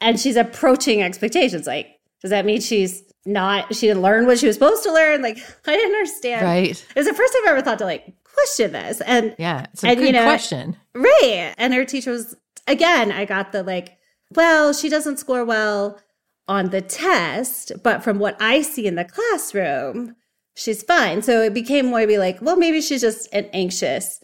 and 0.00 0.18
she's 0.18 0.36
approaching 0.36 1.02
expectations? 1.02 1.66
Like, 1.66 1.88
does 2.22 2.30
that 2.30 2.46
mean 2.46 2.60
she's 2.60 3.04
not 3.26 3.74
she 3.74 3.88
didn't 3.88 4.02
learn 4.02 4.24
what 4.24 4.38
she 4.38 4.46
was 4.46 4.54
supposed 4.54 4.84
to 4.84 4.92
learn 4.92 5.20
like 5.20 5.36
i 5.66 5.74
didn't 5.74 5.94
understand 5.96 6.42
right 6.42 6.70
it 6.70 6.96
was 6.96 7.06
the 7.06 7.14
first 7.14 7.32
time 7.32 7.42
i 7.44 7.50
ever 7.50 7.60
thought 7.60 7.78
to 7.78 7.84
like 7.84 8.14
question 8.22 8.70
this 8.70 9.00
and 9.00 9.34
yeah 9.36 9.66
it's 9.72 9.82
a 9.82 9.88
and, 9.88 9.98
good 9.98 10.06
you 10.06 10.12
know, 10.12 10.22
question 10.22 10.76
right 10.94 11.52
and 11.58 11.74
her 11.74 11.84
teacher 11.84 12.12
was 12.12 12.36
again 12.68 13.10
i 13.10 13.24
got 13.24 13.50
the 13.50 13.64
like 13.64 13.98
well 14.36 14.72
she 14.72 14.88
doesn't 14.88 15.18
score 15.18 15.44
well 15.44 16.00
on 16.46 16.70
the 16.70 16.80
test 16.80 17.72
but 17.82 18.04
from 18.04 18.20
what 18.20 18.40
i 18.40 18.62
see 18.62 18.86
in 18.86 18.94
the 18.94 19.04
classroom 19.04 20.14
she's 20.56 20.82
fine 20.82 21.22
so 21.22 21.42
it 21.42 21.54
became 21.54 21.86
more 21.86 22.00
to 22.00 22.06
be 22.06 22.18
like 22.18 22.38
well 22.40 22.56
maybe 22.56 22.80
she's 22.80 23.00
just 23.00 23.28
an 23.32 23.44
anxious 23.52 24.20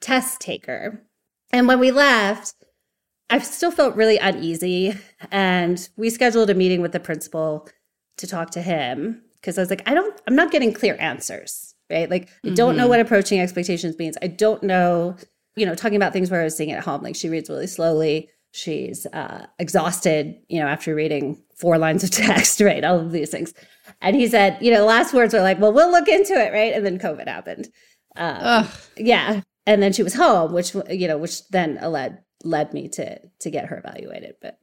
test 0.00 0.40
taker 0.40 1.02
and 1.50 1.66
when 1.66 1.78
we 1.78 1.90
left 1.90 2.54
i 3.30 3.38
still 3.38 3.70
felt 3.70 3.96
really 3.96 4.18
uneasy 4.18 4.94
and 5.30 5.88
we 5.96 6.10
scheduled 6.10 6.50
a 6.50 6.54
meeting 6.54 6.82
with 6.82 6.92
the 6.92 7.00
principal 7.00 7.68
to 8.18 8.26
talk 8.26 8.50
to 8.50 8.62
him 8.62 9.22
because 9.46 9.58
I 9.58 9.62
was 9.62 9.70
like, 9.70 9.88
I 9.88 9.94
don't, 9.94 10.20
I'm 10.26 10.34
not 10.34 10.50
getting 10.50 10.72
clear 10.72 10.96
answers, 10.98 11.74
right? 11.88 12.10
Like, 12.10 12.28
I 12.44 12.50
don't 12.50 12.70
mm-hmm. 12.70 12.78
know 12.78 12.88
what 12.88 12.98
approaching 12.98 13.38
expectations 13.38 13.96
means. 13.96 14.16
I 14.20 14.26
don't 14.26 14.62
know, 14.62 15.16
you 15.54 15.64
know, 15.64 15.76
talking 15.76 15.96
about 15.96 16.12
things 16.12 16.30
where 16.30 16.40
I 16.40 16.44
was 16.44 16.56
seeing 16.56 16.72
at 16.72 16.82
home, 16.82 17.02
like 17.02 17.14
she 17.14 17.28
reads 17.28 17.48
really 17.48 17.68
slowly. 17.68 18.28
She's 18.50 19.06
uh, 19.06 19.46
exhausted, 19.60 20.36
you 20.48 20.58
know, 20.60 20.66
after 20.66 20.96
reading 20.96 21.42
four 21.56 21.78
lines 21.78 22.04
of 22.04 22.10
text, 22.12 22.60
right? 22.60 22.84
All 22.84 23.00
of 23.00 23.12
these 23.12 23.30
things. 23.30 23.54
And 24.00 24.16
he 24.16 24.26
said, 24.26 24.58
you 24.60 24.70
know, 24.70 24.80
the 24.80 24.86
last 24.86 25.14
words 25.14 25.34
were 25.34 25.40
like, 25.40 25.58
well, 25.58 25.72
we'll 25.72 25.90
look 25.90 26.08
into 26.08 26.34
it, 26.34 26.52
right? 26.52 26.72
And 26.72 26.84
then 26.84 26.98
COVID 26.98 27.28
happened. 27.28 27.68
Um, 28.16 28.68
yeah. 28.96 29.42
And 29.66 29.82
then 29.82 29.92
she 29.92 30.02
was 30.02 30.14
home, 30.14 30.52
which, 30.52 30.74
you 30.90 31.08
know, 31.08 31.18
which 31.18 31.46
then 31.48 31.78
led 31.82 32.18
led 32.44 32.72
me 32.72 32.88
to 32.88 33.18
to 33.40 33.50
get 33.50 33.66
her 33.66 33.78
evaluated. 33.78 34.36
But 34.40 34.58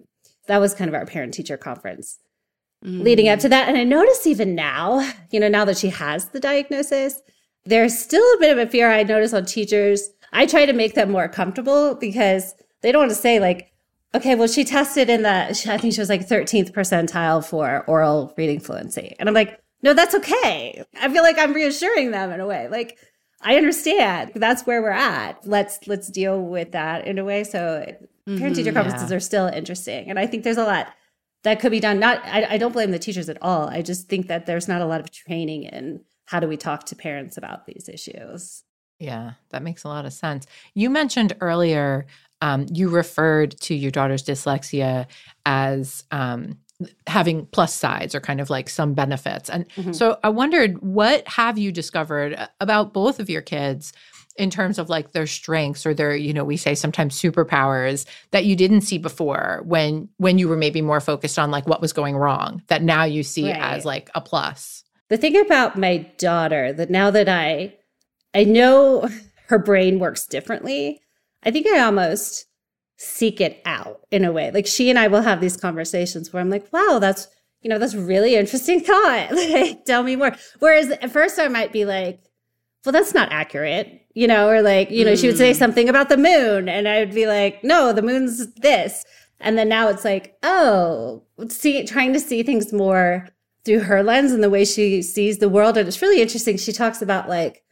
that 0.47 0.59
was 0.59 0.73
kind 0.73 0.89
of 0.89 0.95
our 0.95 1.05
parent 1.05 1.33
teacher 1.33 1.57
conference 1.57 2.19
mm. 2.83 3.03
leading 3.03 3.29
up 3.29 3.39
to 3.39 3.49
that. 3.49 3.67
And 3.67 3.77
I 3.77 3.83
notice 3.83 4.27
even 4.27 4.55
now, 4.55 5.09
you 5.31 5.39
know, 5.39 5.47
now 5.47 5.65
that 5.65 5.77
she 5.77 5.89
has 5.89 6.29
the 6.29 6.39
diagnosis, 6.39 7.21
there's 7.65 7.97
still 7.97 8.23
a 8.35 8.39
bit 8.39 8.57
of 8.57 8.67
a 8.67 8.69
fear 8.69 8.91
I 8.91 9.03
notice 9.03 9.33
on 9.33 9.45
teachers. 9.45 10.09
I 10.31 10.45
try 10.45 10.65
to 10.65 10.73
make 10.73 10.95
them 10.95 11.11
more 11.11 11.27
comfortable 11.27 11.95
because 11.95 12.55
they 12.81 12.91
don't 12.91 13.01
want 13.01 13.11
to 13.11 13.15
say 13.15 13.39
like, 13.39 13.72
okay, 14.15 14.35
well, 14.35 14.47
she 14.47 14.63
tested 14.63 15.09
in 15.09 15.23
the, 15.23 15.29
I 15.67 15.77
think 15.77 15.93
she 15.93 16.01
was 16.01 16.09
like 16.09 16.27
13th 16.27 16.71
percentile 16.71 17.45
for 17.45 17.83
oral 17.87 18.33
reading 18.37 18.59
fluency. 18.59 19.15
And 19.19 19.27
I'm 19.27 19.35
like, 19.35 19.59
no, 19.81 19.93
that's 19.93 20.15
okay. 20.15 20.83
I 20.99 21.11
feel 21.11 21.23
like 21.23 21.37
I'm 21.37 21.53
reassuring 21.53 22.11
them 22.11 22.31
in 22.31 22.39
a 22.39 22.47
way. 22.47 22.67
Like, 22.69 22.97
I 23.41 23.57
understand 23.57 24.31
that's 24.35 24.63
where 24.63 24.81
we're 24.81 24.91
at. 24.91 25.45
Let's 25.45 25.85
let's 25.85 26.07
deal 26.07 26.41
with 26.41 26.71
that 26.71 27.05
in 27.05 27.19
a 27.19 27.25
way. 27.25 27.43
So 27.43 27.59
mm-hmm, 27.59 28.37
parent 28.37 28.55
teacher 28.55 28.71
conferences 28.71 29.11
yeah. 29.11 29.17
are 29.17 29.19
still 29.19 29.47
interesting, 29.47 30.09
and 30.09 30.17
I 30.17 30.25
think 30.25 30.43
there's 30.43 30.57
a 30.57 30.63
lot 30.63 30.93
that 31.43 31.59
could 31.59 31.71
be 31.71 31.81
done. 31.81 31.99
Not, 31.99 32.23
I, 32.23 32.45
I, 32.51 32.57
don't 32.57 32.71
blame 32.71 32.91
the 32.91 32.99
teachers 32.99 33.27
at 33.27 33.37
all. 33.41 33.67
I 33.67 33.81
just 33.81 34.07
think 34.07 34.27
that 34.27 34.45
there's 34.45 34.69
not 34.69 34.81
a 34.81 34.85
lot 34.85 35.01
of 35.01 35.11
training 35.11 35.63
in 35.63 35.99
how 36.25 36.39
do 36.39 36.47
we 36.47 36.55
talk 36.55 36.85
to 36.85 36.95
parents 36.95 37.35
about 37.35 37.65
these 37.65 37.89
issues. 37.91 38.63
Yeah, 38.97 39.33
that 39.49 39.61
makes 39.61 39.83
a 39.83 39.89
lot 39.89 40.05
of 40.05 40.13
sense. 40.13 40.47
You 40.73 40.89
mentioned 40.89 41.35
earlier, 41.41 42.05
um, 42.43 42.65
you 42.73 42.89
referred 42.89 43.57
to 43.61 43.73
your 43.73 43.89
daughter's 43.89 44.21
dyslexia 44.21 45.07
as 45.45 46.03
um, 46.11 46.57
having 47.07 47.45
plus 47.45 47.73
sides 47.73 48.13
or 48.13 48.19
kind 48.19 48.41
of 48.41 48.49
like 48.49 48.67
some 48.67 48.93
benefits. 48.93 49.49
And 49.49 49.65
mm-hmm. 49.69 49.93
so 49.93 50.19
I 50.25 50.29
wondered, 50.29 50.81
what 50.81 51.25
have 51.25 51.57
you 51.57 51.71
discovered 51.71 52.37
about 52.59 52.91
both 52.91 53.21
of 53.21 53.29
your 53.29 53.41
kids 53.41 53.93
in 54.35 54.49
terms 54.49 54.77
of 54.77 54.89
like 54.89 55.13
their 55.13 55.25
strengths 55.25 55.85
or 55.85 55.93
their 55.93 56.15
you 56.15 56.33
know 56.33 56.43
we 56.43 56.57
say 56.57 56.73
sometimes 56.73 57.21
superpowers 57.21 58.05
that 58.31 58.45
you 58.45 58.55
didn't 58.55 58.81
see 58.81 58.97
before 58.97 59.61
when 59.63 60.09
when 60.17 60.39
you 60.39 60.49
were 60.49 60.57
maybe 60.57 60.81
more 60.81 60.99
focused 60.99 61.37
on 61.37 61.51
like 61.51 61.67
what 61.67 61.81
was 61.81 61.93
going 61.93 62.17
wrong 62.17 62.59
that 62.65 62.81
now 62.81 63.03
you 63.03 63.21
see 63.21 63.51
right. 63.51 63.61
as 63.61 63.85
like 63.85 64.09
a 64.15 64.21
plus 64.21 64.83
the 65.09 65.17
thing 65.17 65.39
about 65.39 65.77
my 65.77 65.97
daughter 66.17 66.73
that 66.73 66.89
now 66.89 67.11
that 67.11 67.29
i 67.29 67.71
i 68.33 68.43
know 68.43 69.07
her 69.49 69.59
brain 69.59 69.99
works 69.99 70.25
differently 70.25 71.02
i 71.45 71.51
think 71.51 71.67
i 71.67 71.79
almost 71.79 72.45
seek 72.97 73.41
it 73.41 73.61
out 73.65 74.01
in 74.11 74.23
a 74.23 74.31
way 74.31 74.51
like 74.51 74.67
she 74.67 74.89
and 74.89 74.99
i 74.99 75.07
will 75.07 75.21
have 75.21 75.41
these 75.41 75.57
conversations 75.57 76.31
where 76.31 76.41
i'm 76.41 76.49
like 76.49 76.71
wow 76.71 76.99
that's 76.99 77.27
you 77.61 77.69
know 77.69 77.79
that's 77.79 77.95
really 77.95 78.35
interesting 78.35 78.79
thought 78.83 79.31
like 79.31 79.83
tell 79.85 80.03
me 80.03 80.15
more 80.15 80.35
whereas 80.59 80.89
at 80.89 81.11
first 81.11 81.39
i 81.39 81.47
might 81.47 81.71
be 81.71 81.85
like 81.85 82.19
well, 82.85 82.93
that's 82.93 83.13
not 83.13 83.31
accurate, 83.31 84.05
you 84.13 84.27
know, 84.27 84.49
or 84.49 84.61
like, 84.61 84.91
you 84.91 85.05
know, 85.05 85.13
mm. 85.13 85.21
she 85.21 85.27
would 85.27 85.37
say 85.37 85.51
mm. 85.51 85.55
something 85.55 85.87
about 85.87 86.09
the 86.09 86.17
moon 86.17 86.67
and 86.67 86.87
I 86.87 86.99
would 86.99 87.13
be 87.13 87.27
like, 87.27 87.63
no, 87.63 87.93
the 87.93 88.01
moon's 88.01 88.53
this. 88.55 89.05
And 89.39 89.57
then 89.57 89.69
now 89.69 89.87
it's 89.87 90.05
like, 90.05 90.37
oh, 90.43 91.23
see, 91.49 91.85
trying 91.85 92.13
to 92.13 92.19
see 92.19 92.43
things 92.43 92.73
more 92.73 93.27
through 93.65 93.79
her 93.81 94.03
lens 94.03 94.31
and 94.31 94.43
the 94.43 94.49
way 94.49 94.65
she 94.65 95.01
sees 95.01 95.37
the 95.37 95.49
world. 95.49 95.77
And 95.77 95.87
it's 95.87 96.01
really 96.01 96.21
interesting. 96.21 96.57
She 96.57 96.73
talks 96.73 97.01
about 97.01 97.29
like, 97.29 97.63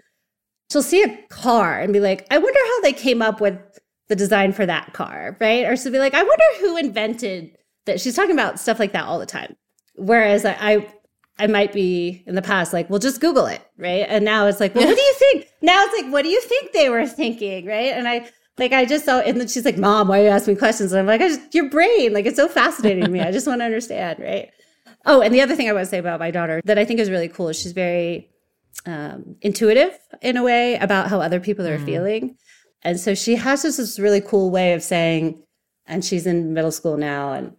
she'll 0.71 0.81
see 0.81 1.03
a 1.03 1.17
car 1.27 1.79
and 1.79 1.91
be 1.91 1.99
like, 1.99 2.25
I 2.31 2.37
wonder 2.37 2.59
how 2.59 2.81
they 2.81 2.93
came 2.93 3.21
up 3.21 3.41
with 3.41 3.59
the 4.07 4.15
design 4.15 4.53
for 4.53 4.65
that 4.65 4.93
car, 4.93 5.37
right? 5.39 5.65
Or 5.65 5.75
she'll 5.75 5.91
be 5.91 5.99
like, 5.99 6.13
I 6.13 6.23
wonder 6.23 6.43
who 6.59 6.77
invented 6.77 7.57
that. 7.85 7.99
She's 7.99 8.15
talking 8.15 8.31
about 8.31 8.59
stuff 8.59 8.79
like 8.79 8.93
that 8.93 9.05
all 9.05 9.19
the 9.19 9.25
time. 9.25 9.55
Whereas 9.95 10.45
I, 10.45 10.57
I 10.59 10.87
I 11.39 11.47
might 11.47 11.73
be 11.73 12.23
in 12.27 12.35
the 12.35 12.41
past 12.41 12.71
like, 12.71 12.89
well, 12.89 12.99
just 12.99 13.19
Google 13.19 13.47
it, 13.47 13.61
right? 13.77 14.05
And 14.07 14.23
now 14.23 14.47
it's 14.47 14.59
like, 14.59 14.75
well, 14.75 14.85
what 14.85 14.95
do 14.95 15.01
you 15.01 15.15
think? 15.17 15.47
Now 15.61 15.83
it's 15.83 16.01
like, 16.01 16.11
what 16.11 16.21
do 16.23 16.29
you 16.29 16.41
think 16.41 16.71
they 16.71 16.89
were 16.89 17.07
thinking, 17.07 17.65
right? 17.65 17.93
And 17.93 18.07
I 18.07 18.29
like, 18.57 18.73
I 18.73 18.85
just 18.85 19.05
saw, 19.05 19.19
and 19.19 19.39
then 19.39 19.47
she's 19.47 19.65
like, 19.65 19.77
Mom, 19.77 20.07
why 20.07 20.19
are 20.19 20.23
you 20.23 20.29
asking 20.29 20.53
me 20.53 20.59
questions? 20.59 20.91
And 20.91 20.99
I'm 20.99 21.07
like, 21.07 21.21
I 21.21 21.29
just, 21.29 21.55
your 21.55 21.69
brain, 21.69 22.13
like, 22.13 22.25
it's 22.25 22.35
so 22.35 22.47
fascinating 22.47 23.05
to 23.05 23.09
me. 23.09 23.19
I 23.19 23.31
just 23.31 23.47
want 23.47 23.61
to 23.61 23.65
understand, 23.65 24.19
right? 24.19 24.51
Oh, 25.05 25.21
and 25.21 25.33
the 25.33 25.41
other 25.41 25.55
thing 25.55 25.67
I 25.67 25.73
want 25.73 25.85
to 25.85 25.89
say 25.89 25.97
about 25.97 26.19
my 26.19 26.31
daughter 26.31 26.61
that 26.65 26.77
I 26.77 26.85
think 26.85 26.99
is 26.99 27.09
really 27.09 27.27
cool 27.27 27.49
is 27.49 27.59
she's 27.59 27.71
very 27.71 28.29
um, 28.85 29.35
intuitive 29.41 29.97
in 30.21 30.37
a 30.37 30.43
way 30.43 30.75
about 30.75 31.07
how 31.07 31.21
other 31.21 31.39
people 31.39 31.67
are 31.67 31.77
mm. 31.77 31.85
feeling. 31.85 32.37
And 32.83 32.99
so 32.99 33.13
she 33.13 33.35
has 33.35 33.61
this, 33.61 33.77
this 33.77 33.99
really 33.99 34.21
cool 34.21 34.49
way 34.49 34.73
of 34.73 34.81
saying, 34.81 35.41
and 35.85 36.03
she's 36.03 36.25
in 36.25 36.53
middle 36.53 36.71
school 36.71 36.97
now, 36.97 37.33
and 37.33 37.55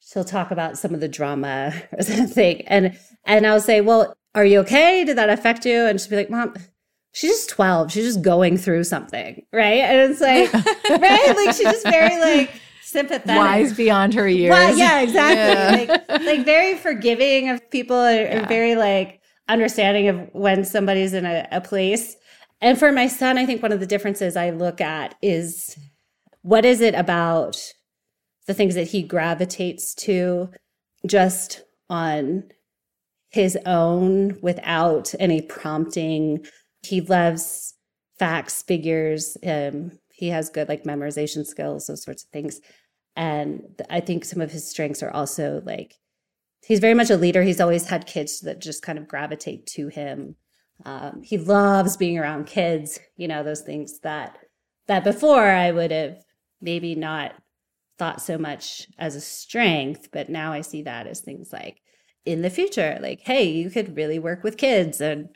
she'll 0.00 0.24
talk 0.24 0.50
about 0.50 0.78
some 0.78 0.94
of 0.94 1.00
the 1.00 1.08
drama 1.08 1.74
or 1.92 2.02
something. 2.02 2.62
And 2.62 2.98
and 3.24 3.46
I'll 3.46 3.60
say, 3.60 3.80
Well, 3.80 4.16
are 4.34 4.44
you 4.44 4.60
okay? 4.60 5.04
Did 5.04 5.18
that 5.18 5.30
affect 5.30 5.66
you? 5.66 5.86
And 5.86 6.00
she'll 6.00 6.10
be 6.10 6.16
like, 6.16 6.30
Mom, 6.30 6.54
she's 7.12 7.30
just 7.30 7.50
12. 7.50 7.92
She's 7.92 8.04
just 8.04 8.22
going 8.22 8.56
through 8.56 8.84
something. 8.84 9.44
Right. 9.52 9.80
And 9.80 10.10
it's 10.10 10.20
like, 10.20 10.52
right? 11.00 11.34
Like 11.36 11.54
she's 11.54 11.64
just 11.64 11.86
very 11.86 12.18
like 12.20 12.50
sympathetic. 12.82 13.36
Wise 13.36 13.74
beyond 13.74 14.14
her 14.14 14.28
years. 14.28 14.50
Well, 14.50 14.76
yeah, 14.76 15.00
exactly. 15.00 15.86
Yeah. 15.86 15.96
Like, 16.08 16.22
like 16.24 16.44
very 16.44 16.76
forgiving 16.76 17.50
of 17.50 17.68
people 17.70 18.00
and, 18.00 18.20
yeah. 18.20 18.38
and, 18.38 18.48
very 18.48 18.76
like 18.76 19.17
understanding 19.48 20.08
of 20.08 20.28
when 20.32 20.64
somebody's 20.64 21.14
in 21.14 21.26
a, 21.26 21.46
a 21.50 21.60
place. 21.60 22.16
And 22.60 22.78
for 22.78 22.92
my 22.92 23.06
son, 23.06 23.38
I 23.38 23.46
think 23.46 23.62
one 23.62 23.72
of 23.72 23.80
the 23.80 23.86
differences 23.86 24.36
I 24.36 24.50
look 24.50 24.80
at 24.80 25.14
is 25.22 25.78
what 26.42 26.64
is 26.64 26.80
it 26.80 26.94
about 26.94 27.60
the 28.46 28.54
things 28.54 28.74
that 28.74 28.88
he 28.88 29.02
gravitates 29.02 29.94
to 29.94 30.50
just 31.06 31.62
on 31.88 32.44
his 33.30 33.58
own 33.66 34.38
without 34.40 35.14
any 35.20 35.42
prompting. 35.42 36.44
He 36.82 37.00
loves 37.02 37.74
facts, 38.18 38.62
figures. 38.62 39.36
Um, 39.46 39.92
he 40.12 40.28
has 40.28 40.48
good 40.48 40.68
like 40.68 40.84
memorization 40.84 41.46
skills, 41.46 41.86
those 41.86 42.02
sorts 42.02 42.24
of 42.24 42.30
things. 42.30 42.60
And 43.14 43.62
I 43.90 44.00
think 44.00 44.24
some 44.24 44.40
of 44.40 44.50
his 44.50 44.68
strengths 44.68 45.02
are 45.02 45.10
also 45.10 45.62
like 45.64 45.94
he's 46.64 46.80
very 46.80 46.94
much 46.94 47.10
a 47.10 47.16
leader. 47.16 47.42
He's 47.42 47.60
always 47.60 47.88
had 47.88 48.06
kids 48.06 48.40
that 48.40 48.60
just 48.60 48.82
kind 48.82 48.98
of 48.98 49.08
gravitate 49.08 49.66
to 49.66 49.88
him. 49.88 50.36
Um, 50.84 51.22
he 51.22 51.38
loves 51.38 51.96
being 51.96 52.18
around 52.18 52.46
kids, 52.46 52.98
you 53.16 53.28
know, 53.28 53.42
those 53.42 53.62
things 53.62 54.00
that 54.00 54.38
that 54.86 55.04
before 55.04 55.44
I 55.44 55.70
would 55.70 55.90
have 55.90 56.22
maybe 56.60 56.94
not 56.94 57.34
thought 57.98 58.22
so 58.22 58.38
much 58.38 58.86
as 58.98 59.14
a 59.14 59.20
strength, 59.20 60.08
but 60.12 60.28
now 60.28 60.52
I 60.52 60.60
see 60.60 60.82
that 60.82 61.06
as 61.06 61.20
things 61.20 61.52
like 61.52 61.80
in 62.24 62.42
the 62.42 62.50
future, 62.50 62.98
like, 63.00 63.20
hey, 63.20 63.44
you 63.44 63.70
could 63.70 63.96
really 63.96 64.18
work 64.18 64.44
with 64.44 64.56
kids. 64.56 65.00
And 65.00 65.28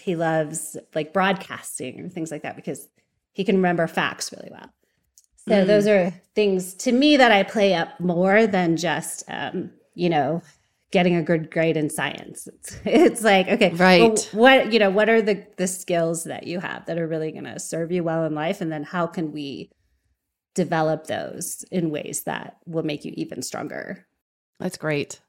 he 0.00 0.16
loves 0.16 0.76
like 0.94 1.12
broadcasting 1.12 2.00
and 2.00 2.12
things 2.12 2.30
like 2.30 2.42
that 2.42 2.56
because 2.56 2.88
he 3.32 3.44
can 3.44 3.56
remember 3.56 3.86
facts 3.86 4.32
really 4.32 4.50
well. 4.50 4.72
So 5.48 5.64
mm. 5.64 5.66
those 5.66 5.86
are 5.86 6.12
things 6.34 6.74
to 6.74 6.92
me 6.92 7.16
that 7.16 7.32
I 7.32 7.42
play 7.42 7.74
up 7.74 8.00
more 8.00 8.46
than 8.46 8.76
just, 8.76 9.24
um, 9.28 9.70
you 9.94 10.08
know, 10.08 10.42
getting 10.92 11.16
a 11.16 11.22
good 11.22 11.50
grade 11.50 11.76
in 11.76 11.90
science. 11.90 12.46
It's, 12.46 12.80
it's 12.84 13.22
like, 13.22 13.48
okay, 13.48 13.70
right. 13.70 14.00
Well, 14.00 14.16
what, 14.32 14.72
you 14.72 14.78
know, 14.78 14.90
what 14.90 15.08
are 15.08 15.22
the, 15.22 15.44
the 15.56 15.66
skills 15.66 16.24
that 16.24 16.46
you 16.46 16.60
have 16.60 16.86
that 16.86 16.98
are 16.98 17.08
really 17.08 17.32
going 17.32 17.44
to 17.44 17.58
serve 17.58 17.90
you 17.90 18.04
well 18.04 18.24
in 18.24 18.34
life? 18.34 18.60
And 18.60 18.70
then 18.70 18.84
how 18.84 19.06
can 19.06 19.32
we 19.32 19.70
develop 20.54 21.06
those 21.06 21.64
in 21.70 21.90
ways 21.90 22.24
that 22.24 22.58
will 22.66 22.82
make 22.82 23.04
you 23.04 23.12
even 23.16 23.42
stronger? 23.42 24.06
That's 24.60 24.76
great. 24.76 25.20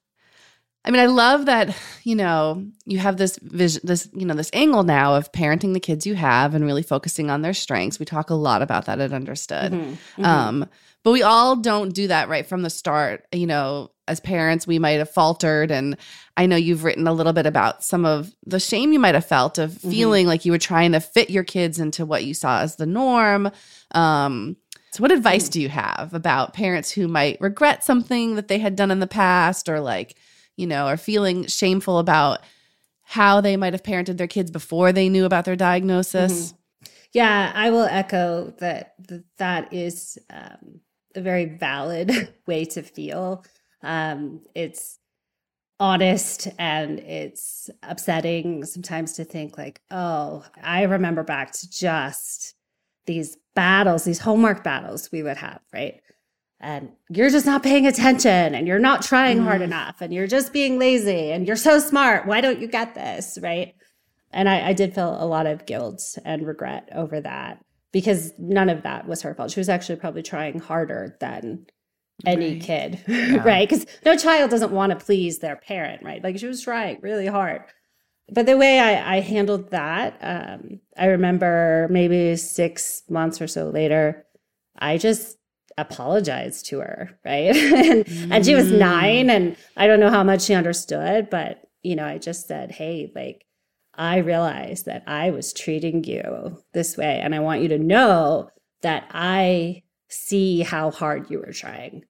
I 0.85 0.91
mean, 0.91 1.01
I 1.01 1.05
love 1.05 1.45
that, 1.45 1.73
you 2.03 2.15
know, 2.15 2.65
you 2.85 2.97
have 2.97 3.15
this 3.15 3.39
vision, 3.41 3.81
this, 3.85 4.09
you 4.13 4.25
know, 4.25 4.33
this 4.33 4.49
angle 4.51 4.83
now 4.83 5.15
of 5.15 5.31
parenting 5.31 5.73
the 5.73 5.79
kids 5.79 6.05
you 6.05 6.15
have 6.15 6.53
and 6.53 6.65
really 6.65 6.83
focusing 6.83 7.29
on 7.29 7.41
their 7.41 7.53
strengths. 7.53 7.99
We 7.99 8.05
talk 8.05 8.29
a 8.29 8.35
lot 8.35 8.61
about 8.61 8.85
that 8.85 8.99
at 8.99 9.13
Understood. 9.13 9.71
Mm-hmm, 9.71 9.91
mm-hmm. 9.93 10.25
Um, 10.25 10.69
but 11.03 11.11
we 11.11 11.23
all 11.23 11.55
don't 11.55 11.93
do 11.93 12.07
that 12.07 12.27
right 12.27 12.45
from 12.45 12.63
the 12.63 12.69
start. 12.69 13.25
You 13.31 13.47
know, 13.47 13.91
as 14.07 14.19
parents, 14.19 14.67
we 14.67 14.79
might 14.79 14.93
have 14.93 15.09
faltered. 15.09 15.71
And 15.71 15.97
I 16.35 16.45
know 16.45 16.55
you've 16.55 16.83
written 16.83 17.07
a 17.07 17.13
little 17.13 17.33
bit 17.33 17.45
about 17.45 17.83
some 17.83 18.05
of 18.05 18.33
the 18.45 18.59
shame 18.59 18.91
you 18.93 18.99
might 18.99 19.15
have 19.15 19.25
felt 19.25 19.57
of 19.57 19.71
mm-hmm. 19.71 19.89
feeling 19.89 20.27
like 20.27 20.45
you 20.45 20.51
were 20.51 20.57
trying 20.57 20.91
to 20.91 20.99
fit 20.99 21.29
your 21.29 21.43
kids 21.43 21.79
into 21.79 22.05
what 22.05 22.25
you 22.25 22.33
saw 22.33 22.59
as 22.59 22.75
the 22.75 22.85
norm. 22.85 23.49
Um, 23.91 24.57
so, 24.91 25.01
what 25.01 25.11
advice 25.11 25.49
mm. 25.49 25.53
do 25.53 25.61
you 25.61 25.69
have 25.69 26.13
about 26.13 26.53
parents 26.53 26.91
who 26.91 27.07
might 27.07 27.41
regret 27.41 27.83
something 27.83 28.35
that 28.35 28.47
they 28.47 28.59
had 28.59 28.75
done 28.75 28.91
in 28.91 28.99
the 28.99 29.07
past 29.07 29.67
or 29.67 29.79
like, 29.79 30.15
you 30.55 30.67
know, 30.67 30.85
are 30.85 30.97
feeling 30.97 31.47
shameful 31.47 31.97
about 31.97 32.41
how 33.01 33.41
they 33.41 33.57
might 33.57 33.73
have 33.73 33.83
parented 33.83 34.17
their 34.17 34.27
kids 34.27 34.51
before 34.51 34.91
they 34.91 35.09
knew 35.09 35.25
about 35.25 35.45
their 35.45 35.55
diagnosis? 35.55 36.51
Mm-hmm. 36.51 36.57
Yeah, 37.13 37.51
I 37.55 37.69
will 37.69 37.85
echo 37.85 38.53
that 38.59 38.95
that 39.37 39.73
is 39.73 40.17
um, 40.29 40.81
a 41.15 41.21
very 41.21 41.45
valid 41.45 42.33
way 42.47 42.65
to 42.65 42.81
feel. 42.81 43.43
Um, 43.83 44.41
it's 44.55 44.99
honest 45.79 46.47
and 46.57 46.99
it's 46.99 47.69
upsetting 47.83 48.63
sometimes 48.63 49.13
to 49.13 49.25
think 49.25 49.57
like, 49.57 49.81
oh, 49.91 50.45
I 50.61 50.83
remember 50.83 51.23
back 51.23 51.51
to 51.51 51.69
just 51.69 52.55
these 53.05 53.37
battles, 53.53 54.05
these 54.05 54.19
homework 54.19 54.63
battles 54.63 55.11
we 55.11 55.23
would 55.23 55.37
have, 55.37 55.59
right? 55.73 55.99
And 56.61 56.93
you're 57.09 57.29
just 57.29 57.45
not 57.45 57.63
paying 57.63 57.85
attention 57.85 58.55
and 58.55 58.67
you're 58.67 58.79
not 58.79 59.01
trying 59.01 59.39
mm. 59.39 59.43
hard 59.43 59.61
enough 59.61 59.99
and 59.99 60.13
you're 60.13 60.27
just 60.27 60.53
being 60.53 60.79
lazy 60.79 61.31
and 61.31 61.45
you're 61.45 61.57
so 61.57 61.79
smart. 61.79 62.25
Why 62.25 62.39
don't 62.39 62.59
you 62.59 62.67
get 62.67 62.95
this? 62.95 63.37
Right. 63.41 63.75
And 64.31 64.47
I, 64.47 64.69
I 64.69 64.73
did 64.73 64.95
feel 64.95 65.21
a 65.21 65.27
lot 65.27 65.45
of 65.45 65.65
guilt 65.65 66.17
and 66.23 66.47
regret 66.47 66.87
over 66.93 67.19
that 67.19 67.63
because 67.91 68.31
none 68.39 68.69
of 68.69 68.83
that 68.83 69.07
was 69.07 69.21
her 69.23 69.35
fault. 69.35 69.51
She 69.51 69.59
was 69.59 69.69
actually 69.69 69.97
probably 69.97 70.23
trying 70.23 70.59
harder 70.59 71.17
than 71.19 71.65
any 72.25 72.53
right. 72.53 72.61
kid, 72.61 72.99
yeah. 73.07 73.43
right? 73.43 73.67
Because 73.67 73.85
no 74.05 74.17
child 74.17 74.51
doesn't 74.51 74.71
want 74.71 74.97
to 74.97 75.05
please 75.05 75.39
their 75.39 75.55
parent, 75.55 76.03
right? 76.03 76.23
Like 76.23 76.37
she 76.39 76.47
was 76.47 76.61
trying 76.61 76.99
really 77.01 77.27
hard. 77.27 77.63
But 78.31 78.45
the 78.45 78.57
way 78.57 78.79
I, 78.79 79.17
I 79.17 79.19
handled 79.19 79.71
that, 79.71 80.17
um, 80.21 80.79
I 80.97 81.07
remember 81.07 81.87
maybe 81.91 82.35
six 82.37 83.03
months 83.09 83.41
or 83.41 83.47
so 83.47 83.69
later, 83.69 84.25
I 84.77 84.97
just 84.97 85.37
apologized 85.77 86.67
to 86.67 86.79
her, 86.79 87.19
right? 87.25 87.55
and, 87.55 88.05
mm. 88.05 88.31
and 88.31 88.45
she 88.45 88.55
was 88.55 88.71
mm. 88.71 88.79
nine, 88.79 89.29
and 89.29 89.57
I 89.75 89.87
don't 89.87 89.99
know 89.99 90.09
how 90.09 90.23
much 90.23 90.43
she 90.43 90.53
understood, 90.53 91.29
but 91.29 91.61
you 91.81 91.95
know, 91.95 92.05
I 92.05 92.17
just 92.17 92.47
said, 92.47 92.71
"Hey, 92.71 93.11
like, 93.13 93.45
I 93.95 94.17
realized 94.17 94.85
that 94.85 95.03
I 95.05 95.31
was 95.31 95.51
treating 95.51 96.03
you 96.05 96.63
this 96.73 96.95
way, 96.95 97.19
and 97.19 97.35
I 97.35 97.39
want 97.39 97.61
you 97.61 97.67
to 97.69 97.77
know 97.77 98.49
that 98.81 99.07
I 99.11 99.83
see 100.09 100.61
how 100.61 100.91
hard 100.91 101.29
you 101.29 101.39
were 101.39 101.51
trying, 101.51 102.03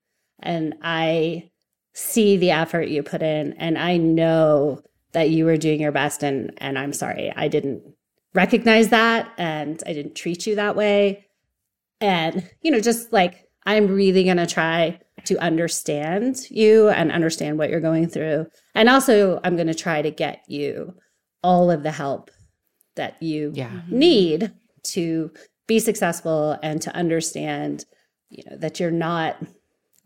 and 0.44 0.76
I 0.84 1.50
see 1.94 2.38
the 2.38 2.52
effort 2.52 2.90
you 2.90 3.02
put 3.04 3.22
in, 3.22 3.54
and 3.54 3.78
I 3.78 3.98
know." 3.98 4.84
that 5.14 5.30
you 5.30 5.46
were 5.46 5.58
doing 5.58 5.80
your 5.80 5.92
best 5.92 6.22
and 6.22 6.52
and 6.58 6.78
I'm 6.78 6.92
sorry 6.92 7.32
I 7.36 7.48
didn't 7.48 7.84
recognize 8.34 8.90
that 8.90 9.32
and 9.38 9.82
I 9.86 9.94
didn't 9.94 10.16
treat 10.16 10.46
you 10.46 10.56
that 10.56 10.76
way 10.76 11.26
and 12.02 12.48
you 12.62 12.72
know 12.72 12.80
just 12.80 13.14
like 13.14 13.48
I'm 13.66 13.88
really 13.88 14.26
going 14.26 14.38
to 14.38 14.46
try 14.46 15.00
to 15.26 15.38
understand 15.38 16.42
you 16.50 16.90
and 16.90 17.12
understand 17.12 17.58
what 17.58 17.70
you're 17.70 17.80
going 17.80 18.10
through 18.10 18.48
and 18.76 18.90
also 18.90 19.40
I'm 19.44 19.56
going 19.56 19.68
to 19.68 19.74
try 19.74 20.02
to 20.02 20.12
get 20.12 20.44
you 20.48 20.96
all 21.42 21.72
of 21.72 21.84
the 21.84 21.92
help 21.92 22.30
that 22.96 23.22
you 23.22 23.52
yeah. 23.54 23.70
Mm-hmm. 23.70 23.98
need 23.98 24.54
to 24.84 25.32
be 25.68 25.80
successful 25.80 26.58
and 26.62 26.82
to 26.82 26.94
understand 26.94 27.86
you 28.30 28.44
know 28.50 28.58
that 28.58 28.80
you're 28.80 28.92
not 28.92 29.38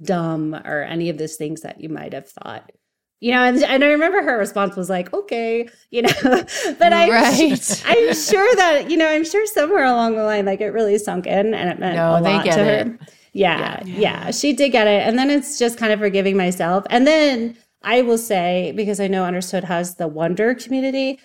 dumb 0.01 0.53
or 0.53 0.83
any 0.83 1.09
of 1.09 1.17
those 1.17 1.35
things 1.35 1.61
that 1.61 1.81
you 1.81 1.89
might 1.89 2.13
have 2.13 2.29
thought 2.29 2.71
you 3.19 3.31
know, 3.31 3.43
and, 3.43 3.63
and 3.63 3.83
I 3.83 3.87
remember 3.87 4.21
her 4.21 4.37
response 4.37 4.75
was 4.75 4.89
like, 4.89 5.11
okay, 5.11 5.67
you 5.89 6.03
know, 6.03 6.11
but 6.23 6.93
I'm, 6.93 7.09
right. 7.09 7.83
I'm 7.85 8.13
sure 8.13 8.55
that, 8.57 8.89
you 8.89 8.97
know, 8.97 9.07
I'm 9.07 9.25
sure 9.25 9.45
somewhere 9.47 9.85
along 9.85 10.15
the 10.15 10.23
line, 10.23 10.45
like 10.45 10.61
it 10.61 10.67
really 10.67 10.97
sunk 10.99 11.25
in 11.25 11.53
and 11.53 11.69
it 11.69 11.79
meant 11.79 11.95
no, 11.95 12.17
a 12.17 12.21
lot 12.21 12.45
to 12.45 12.51
her. 12.51 12.69
It. 12.69 12.99
Yeah, 13.33 13.81
yeah, 13.85 13.99
yeah, 13.99 14.31
she 14.31 14.53
did 14.53 14.69
get 14.69 14.87
it. 14.87 15.07
And 15.07 15.17
then 15.17 15.29
it's 15.29 15.57
just 15.57 15.77
kind 15.77 15.91
of 15.91 15.99
forgiving 15.99 16.37
myself. 16.37 16.85
And 16.89 17.07
then 17.07 17.57
I 17.81 18.01
will 18.01 18.17
say, 18.17 18.73
because 18.75 18.99
I 18.99 19.07
know 19.07 19.25
Understood 19.25 19.63
has 19.63 19.95
the 19.95 20.07
Wunder 20.07 20.53
community, 20.53 21.19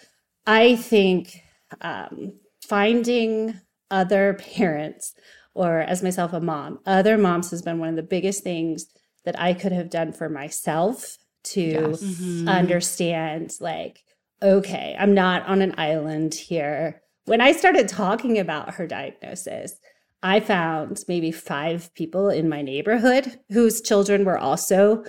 I 0.46 0.76
think 0.76 1.42
um, 1.82 2.32
finding 2.66 3.60
other 3.90 4.34
parents 4.54 5.14
or 5.54 5.80
as 5.80 6.02
myself 6.02 6.32
a 6.32 6.40
mom, 6.40 6.78
other 6.86 7.18
moms 7.18 7.50
has 7.50 7.62
been 7.62 7.78
one 7.78 7.88
of 7.88 7.96
the 7.96 8.02
biggest 8.02 8.42
things 8.42 8.86
that 9.24 9.38
I 9.38 9.54
could 9.54 9.72
have 9.72 9.90
done 9.90 10.12
for 10.12 10.28
myself 10.28 11.18
to 11.44 11.60
yes. 11.60 12.02
mm-hmm. 12.02 12.48
understand 12.48 13.52
like 13.60 14.04
okay 14.42 14.96
i'm 14.98 15.14
not 15.14 15.44
on 15.46 15.62
an 15.62 15.74
island 15.76 16.34
here 16.34 17.02
when 17.24 17.40
i 17.40 17.52
started 17.52 17.88
talking 17.88 18.38
about 18.38 18.74
her 18.74 18.86
diagnosis 18.86 19.74
i 20.22 20.38
found 20.40 21.02
maybe 21.08 21.32
five 21.32 21.92
people 21.94 22.28
in 22.28 22.48
my 22.48 22.62
neighborhood 22.62 23.40
whose 23.50 23.80
children 23.80 24.24
were 24.24 24.38
also 24.38 25.04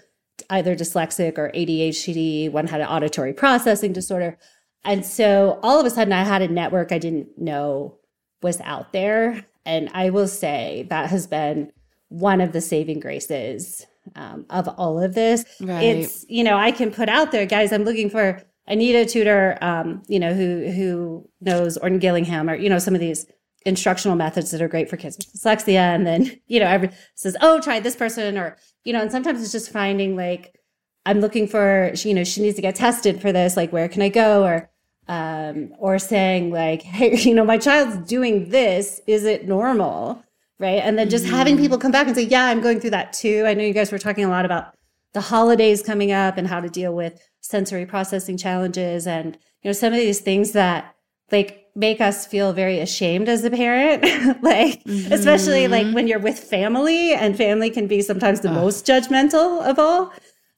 either 0.49 0.75
dyslexic 0.75 1.37
or 1.37 1.51
adhd 1.51 2.51
one 2.51 2.67
had 2.67 2.81
an 2.81 2.87
auditory 2.87 3.33
processing 3.33 3.93
disorder 3.93 4.37
and 4.83 5.05
so 5.05 5.59
all 5.61 5.79
of 5.79 5.85
a 5.85 5.89
sudden 5.89 6.13
i 6.13 6.23
had 6.23 6.41
a 6.41 6.47
network 6.47 6.91
i 6.91 6.97
didn't 6.97 7.37
know 7.37 7.97
was 8.41 8.59
out 8.61 8.91
there 8.91 9.45
and 9.65 9.89
i 9.93 10.09
will 10.09 10.27
say 10.27 10.85
that 10.89 11.09
has 11.09 11.27
been 11.27 11.71
one 12.09 12.41
of 12.41 12.51
the 12.51 12.61
saving 12.61 12.99
graces 12.99 13.85
um, 14.15 14.45
of 14.49 14.67
all 14.77 15.01
of 15.01 15.13
this. 15.13 15.45
Right. 15.59 15.83
It's 15.83 16.25
you 16.29 16.43
know 16.43 16.57
I 16.57 16.71
can 16.71 16.91
put 16.91 17.09
out 17.09 17.31
there, 17.31 17.45
guys. 17.45 17.71
I'm 17.71 17.83
looking 17.83 18.09
for. 18.09 18.41
I 18.65 18.75
need 18.75 18.95
a 18.95 19.05
tutor, 19.05 19.57
um, 19.61 20.03
you 20.07 20.19
know, 20.19 20.33
who 20.33 20.71
who 20.71 21.29
knows 21.41 21.77
Orton 21.77 21.99
Gillingham 21.99 22.49
or 22.49 22.55
you 22.55 22.69
know 22.69 22.79
some 22.79 22.93
of 22.93 23.01
these 23.01 23.25
instructional 23.65 24.15
methods 24.15 24.51
that 24.51 24.61
are 24.61 24.67
great 24.67 24.89
for 24.89 24.97
kids 24.97 25.17
with 25.17 25.33
dyslexia, 25.33 25.95
and 25.95 26.05
then 26.05 26.39
you 26.47 26.59
know 26.59 26.67
every 26.67 26.89
says, 27.15 27.35
oh, 27.41 27.59
try 27.59 27.79
this 27.79 27.95
person, 27.95 28.37
or 28.37 28.57
you 28.83 28.93
know, 28.93 29.01
and 29.01 29.11
sometimes 29.11 29.41
it's 29.41 29.51
just 29.51 29.71
finding 29.71 30.15
like 30.15 30.59
I'm 31.05 31.19
looking 31.19 31.47
for, 31.47 31.91
you 31.95 32.13
know, 32.13 32.23
she 32.23 32.41
needs 32.41 32.55
to 32.55 32.61
get 32.61 32.75
tested 32.75 33.21
for 33.21 33.31
this. 33.33 33.57
Like, 33.57 33.73
where 33.73 33.89
can 33.89 34.01
I 34.01 34.09
go? 34.09 34.45
Or 34.45 34.69
um, 35.07 35.73
or 35.79 35.99
saying 35.99 36.51
like, 36.51 36.81
hey, 36.81 37.15
you 37.17 37.33
know, 37.33 37.45
my 37.45 37.57
child's 37.57 37.97
doing 38.07 38.49
this. 38.49 39.01
Is 39.07 39.25
it 39.25 39.47
normal? 39.47 40.23
right? 40.63 40.81
And 40.81 40.97
then 40.97 41.09
just 41.09 41.25
mm-hmm. 41.25 41.35
having 41.35 41.57
people 41.57 41.77
come 41.77 41.91
back 41.91 42.07
and 42.07 42.15
say, 42.15 42.23
yeah, 42.23 42.45
I'm 42.45 42.61
going 42.61 42.79
through 42.79 42.91
that 42.91 43.13
too. 43.13 43.43
I 43.45 43.53
know 43.53 43.63
you 43.63 43.73
guys 43.73 43.91
were 43.91 43.99
talking 43.99 44.23
a 44.23 44.29
lot 44.29 44.45
about 44.45 44.73
the 45.13 45.21
holidays 45.21 45.83
coming 45.83 46.11
up 46.11 46.37
and 46.37 46.47
how 46.47 46.59
to 46.59 46.69
deal 46.69 46.95
with 46.95 47.21
sensory 47.41 47.85
processing 47.85 48.37
challenges 48.37 49.05
and, 49.05 49.37
you 49.61 49.69
know, 49.69 49.73
some 49.73 49.93
of 49.93 49.99
these 49.99 50.21
things 50.21 50.53
that 50.53 50.95
like 51.31 51.65
make 51.75 51.99
us 51.99 52.25
feel 52.25 52.53
very 52.53 52.79
ashamed 52.79 53.27
as 53.27 53.43
a 53.43 53.49
parent, 53.49 54.03
like, 54.43 54.83
mm-hmm. 54.83 55.11
especially 55.11 55.67
like 55.67 55.91
when 55.93 56.07
you're 56.07 56.19
with 56.19 56.39
family 56.39 57.13
and 57.13 57.35
family 57.35 57.69
can 57.69 57.87
be 57.87 58.01
sometimes 58.01 58.39
the 58.39 58.51
most 58.51 58.85
judgmental 58.85 59.61
of 59.63 59.77
all. 59.77 60.13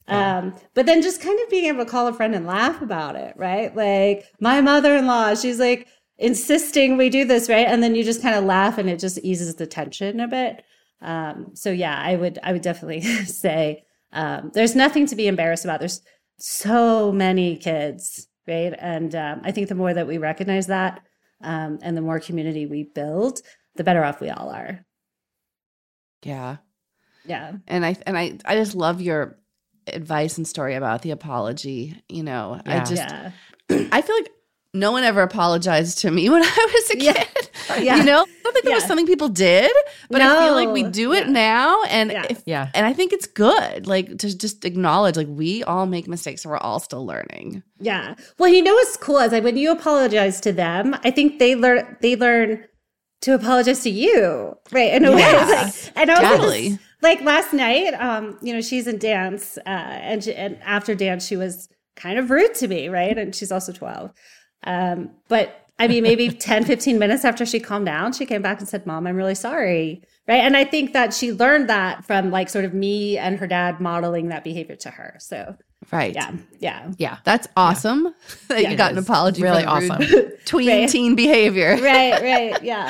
Um, 0.08 0.54
but 0.74 0.86
then 0.86 1.02
just 1.02 1.20
kind 1.20 1.38
of 1.40 1.50
being 1.50 1.64
able 1.64 1.84
to 1.84 1.90
call 1.90 2.06
a 2.06 2.12
friend 2.12 2.34
and 2.34 2.46
laugh 2.46 2.80
about 2.80 3.16
it, 3.16 3.34
right? 3.36 3.74
Like 3.74 4.24
my 4.40 4.60
mother-in-law, 4.60 5.34
she's 5.34 5.58
like, 5.58 5.88
insisting 6.18 6.96
we 6.96 7.10
do 7.10 7.26
this 7.26 7.46
right 7.46 7.66
and 7.66 7.82
then 7.82 7.94
you 7.94 8.02
just 8.02 8.22
kind 8.22 8.34
of 8.34 8.42
laugh 8.42 8.78
and 8.78 8.88
it 8.88 8.98
just 8.98 9.18
eases 9.22 9.56
the 9.56 9.66
tension 9.66 10.18
a 10.18 10.26
bit 10.26 10.64
um, 11.02 11.50
so 11.52 11.70
yeah 11.70 12.00
i 12.02 12.16
would 12.16 12.38
i 12.42 12.52
would 12.52 12.62
definitely 12.62 13.02
say 13.26 13.84
um, 14.14 14.50
there's 14.54 14.74
nothing 14.74 15.04
to 15.04 15.14
be 15.14 15.26
embarrassed 15.26 15.66
about 15.66 15.78
there's 15.78 16.00
so 16.38 17.12
many 17.12 17.58
kids 17.58 18.28
right? 18.46 18.74
And 18.78 19.14
um, 19.14 19.40
I 19.44 19.52
think 19.52 19.68
the 19.68 19.74
more 19.74 19.92
that 19.92 20.06
we 20.06 20.18
recognize 20.18 20.66
that 20.68 21.02
um, 21.42 21.78
and 21.82 21.96
the 21.96 22.02
more 22.02 22.20
community 22.20 22.66
we 22.66 22.84
build, 22.84 23.40
the 23.76 23.84
better 23.84 24.04
off 24.04 24.20
we 24.20 24.30
all 24.30 24.50
are. 24.50 24.84
Yeah. 26.22 26.58
Yeah. 27.24 27.52
And 27.66 27.84
I 27.84 27.96
and 28.06 28.16
I 28.16 28.38
I 28.44 28.56
just 28.56 28.74
love 28.74 29.00
your 29.00 29.38
advice 29.88 30.36
and 30.36 30.46
story 30.46 30.74
about 30.74 31.02
the 31.02 31.10
apology. 31.10 32.00
You 32.08 32.22
know, 32.22 32.60
I 32.66 32.78
just 32.80 32.92
yeah. 33.02 33.30
I 33.70 34.02
feel 34.02 34.16
like 34.16 34.30
no 34.74 34.92
one 34.92 35.04
ever 35.04 35.22
apologized 35.22 35.98
to 36.00 36.10
me 36.10 36.28
when 36.32 36.42
I 36.42 36.46
was 36.74 36.90
a 36.90 36.96
kid. 36.96 37.26
Yeah. 37.80 37.96
You 37.96 38.04
know, 38.04 38.20
I 38.22 38.42
don't 38.44 38.52
think 38.54 38.64
it 38.66 38.72
was 38.74 38.84
something 38.84 39.06
people 39.06 39.28
did, 39.28 39.72
but 40.08 40.22
I 40.22 40.46
feel 40.46 40.54
like 40.54 40.68
we 40.68 40.84
do 40.84 41.12
it 41.12 41.26
Yeah. 41.26 41.32
now, 41.32 41.82
and 41.88 42.12
Yeah. 42.12 42.24
if, 42.30 42.42
Yeah. 42.46 42.68
and 42.74 42.86
I 42.86 42.92
think 42.92 43.12
it's 43.12 43.26
good, 43.26 43.86
like 43.88 44.18
to 44.18 44.36
just 44.38 44.64
acknowledge, 44.64 45.16
like 45.16 45.26
we 45.28 45.64
all 45.64 45.84
make 45.84 46.06
mistakes, 46.06 46.44
and 46.44 46.52
we're 46.52 46.58
all 46.58 46.78
still 46.78 47.04
learning. 47.04 47.64
Yeah. 47.80 48.14
Well, 48.38 48.48
you 48.48 48.62
know 48.62 48.72
what's 48.72 48.96
cool 48.96 49.18
is 49.18 49.32
like 49.32 49.42
when 49.42 49.56
you 49.56 49.72
apologize 49.72 50.40
to 50.42 50.52
them, 50.52 50.94
I 51.02 51.10
think 51.10 51.38
they 51.40 51.56
learn 51.56 51.96
they 52.00 52.14
learn 52.14 52.64
to 53.26 53.34
apologize 53.34 53.82
to 53.82 53.90
you, 53.90 54.56
right? 54.70 54.94
In 54.94 55.04
a 55.04 55.10
way, 55.10 55.18
Yes. 55.18 55.86
Like, 55.86 55.96
and 55.96 56.10
also 56.10 56.36
Totally. 56.36 56.68
just, 56.70 56.80
like 57.02 57.20
last 57.22 57.52
night, 57.52 57.92
um, 57.94 58.38
you 58.40 58.54
know, 58.54 58.60
she's 58.60 58.86
in 58.86 58.98
dance, 58.98 59.58
uh, 59.66 59.68
and 59.68 60.22
she, 60.22 60.32
and 60.32 60.56
after 60.62 60.94
dance, 60.94 61.26
she 61.26 61.36
was 61.36 61.68
kind 61.96 62.20
of 62.20 62.30
rude 62.30 62.54
to 62.54 62.68
me, 62.68 62.88
right? 62.88 63.18
And 63.18 63.34
she's 63.34 63.50
also 63.52 63.72
twelve, 63.72 64.12
um, 64.64 65.10
but. 65.28 65.62
I 65.78 65.88
mean, 65.88 66.04
maybe 66.04 66.30
10, 66.50 66.64
15 66.64 66.98
minutes 66.98 67.22
after 67.22 67.44
she 67.44 67.60
calmed 67.60 67.84
down, 67.84 68.14
she 68.14 68.24
came 68.24 68.40
back 68.40 68.60
and 68.60 68.66
said, 68.66 68.86
Mom, 68.86 69.06
I'm 69.06 69.14
really 69.14 69.34
sorry. 69.34 70.02
Right. 70.26 70.36
And 70.40 70.56
I 70.56 70.64
think 70.64 70.94
that 70.94 71.12
she 71.12 71.34
learned 71.34 71.68
that 71.68 72.02
from 72.06 72.30
like 72.30 72.48
sort 72.48 72.64
of 72.64 72.72
me 72.72 73.18
and 73.18 73.38
her 73.38 73.46
dad 73.46 73.78
modeling 73.78 74.28
that 74.30 74.42
behavior 74.42 74.76
to 74.76 74.88
her. 74.90 75.18
So, 75.20 75.54
Right. 75.92 76.14
yeah. 76.14 76.32
Yeah. 76.58 76.92
Yeah. 76.98 77.18
That's 77.24 77.46
awesome 77.56 78.14
that 78.48 78.62
Yeah, 78.62 78.70
you 78.70 78.76
got 78.76 78.92
an 78.92 78.98
apology 78.98 79.42
Really 79.42 79.62
for 79.62 79.68
awesome. 79.68 80.02
tween 80.46 80.68
Right. 80.68 80.88
teen 80.88 81.14
behavior. 81.14 81.76
Right. 81.80 82.20
Right. 82.22 82.62
Yeah. 82.62 82.88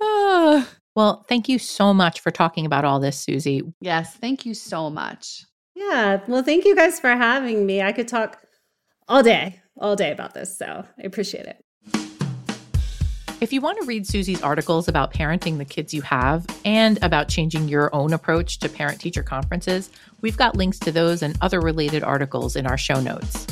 Ah. 0.00 0.68
Well, 0.96 1.24
thank 1.28 1.48
you 1.48 1.60
so 1.60 1.94
much 1.94 2.18
for 2.18 2.32
talking 2.32 2.66
about 2.66 2.84
all 2.84 2.98
this, 2.98 3.24
Suzie. 3.24 3.72
yes. 3.80 4.16
Thank 4.16 4.44
you 4.44 4.52
so 4.52 4.90
much. 4.90 5.44
Yeah. 5.76 6.20
Well, 6.26 6.42
thank 6.42 6.64
you 6.64 6.74
guys 6.74 6.98
for 6.98 7.10
having 7.10 7.64
me. 7.66 7.80
I 7.82 7.92
could 7.92 8.08
talk 8.08 8.42
all 9.06 9.22
day, 9.22 9.60
all 9.76 9.94
day 9.94 10.10
about 10.10 10.34
this. 10.34 10.58
So 10.58 10.66
I 10.98 11.02
appreciate 11.06 11.46
it. 11.46 11.64
If 13.40 13.52
you 13.52 13.60
want 13.60 13.80
to 13.80 13.86
read 13.86 14.04
Suzie's 14.04 14.42
articles 14.42 14.88
about 14.88 15.14
parenting 15.14 15.58
the 15.58 15.64
kids 15.64 15.94
you 15.94 16.02
have 16.02 16.44
and 16.64 16.98
about 17.04 17.28
changing 17.28 17.68
your 17.68 17.94
own 17.94 18.12
approach 18.12 18.58
to 18.58 18.68
parent 18.68 19.00
teacher 19.00 19.22
conferences, 19.22 19.90
we've 20.22 20.36
got 20.36 20.56
links 20.56 20.80
to 20.80 20.90
those 20.90 21.22
and 21.22 21.38
other 21.40 21.60
related 21.60 22.02
articles 22.02 22.56
in 22.56 22.66
our 22.66 22.76
show 22.76 23.00
notes. 23.00 23.46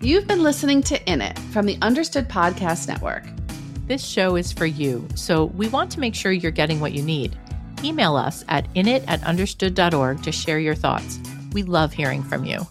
You've 0.00 0.26
been 0.26 0.42
listening 0.42 0.82
to 0.82 1.00
In 1.08 1.22
It 1.22 1.38
from 1.52 1.66
the 1.66 1.78
Understood 1.80 2.28
Podcast 2.28 2.88
Network. 2.88 3.22
This 3.86 4.04
show 4.04 4.34
is 4.34 4.50
for 4.50 4.66
you, 4.66 5.06
so 5.14 5.44
we 5.44 5.68
want 5.68 5.92
to 5.92 6.00
make 6.00 6.16
sure 6.16 6.32
you're 6.32 6.50
getting 6.50 6.80
what 6.80 6.92
you 6.92 7.02
need. 7.02 7.38
Email 7.84 8.16
us 8.16 8.44
at 8.48 8.72
init 8.72 9.04
at 9.06 9.22
understood.org 9.24 10.22
to 10.22 10.32
share 10.32 10.58
your 10.58 10.74
thoughts. 10.74 11.18
We 11.52 11.62
love 11.62 11.92
hearing 11.92 12.22
from 12.22 12.46
you. 12.46 12.66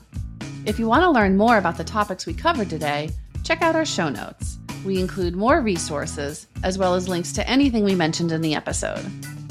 If 0.66 0.80
you 0.80 0.88
want 0.88 1.04
to 1.04 1.12
learn 1.12 1.38
more 1.38 1.58
about 1.58 1.78
the 1.78 1.84
topics 1.84 2.26
we 2.26 2.34
covered 2.34 2.70
today, 2.70 3.12
check 3.44 3.62
out 3.62 3.76
our 3.76 3.86
show 3.86 4.10
notes. 4.10 4.58
We 4.84 5.00
include 5.00 5.36
more 5.36 5.62
resources 5.62 6.48
as 6.64 6.80
well 6.80 6.96
as 6.96 7.08
links 7.08 7.32
to 7.34 7.48
anything 7.48 7.84
we 7.84 7.94
mentioned 7.94 8.32
in 8.32 8.42
the 8.42 8.56
episode. 8.56 9.06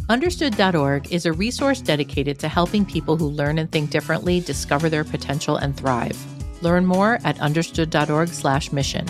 Understood.org 0.09 1.13
is 1.13 1.27
a 1.27 1.33
resource 1.33 1.81
dedicated 1.81 2.41
to 2.41 2.49
helping 2.49 2.85
people 2.85 3.17
who 3.17 3.29
learn 3.29 3.59
and 3.59 3.71
think 3.71 3.91
differently 3.91 4.41
discover 4.41 4.89
their 4.89 5.05
potential 5.05 5.57
and 5.57 5.77
thrive. 5.77 6.19
Learn 6.61 6.87
more 6.87 7.21
at 7.25 7.39
understood.org/mission. 7.41 9.07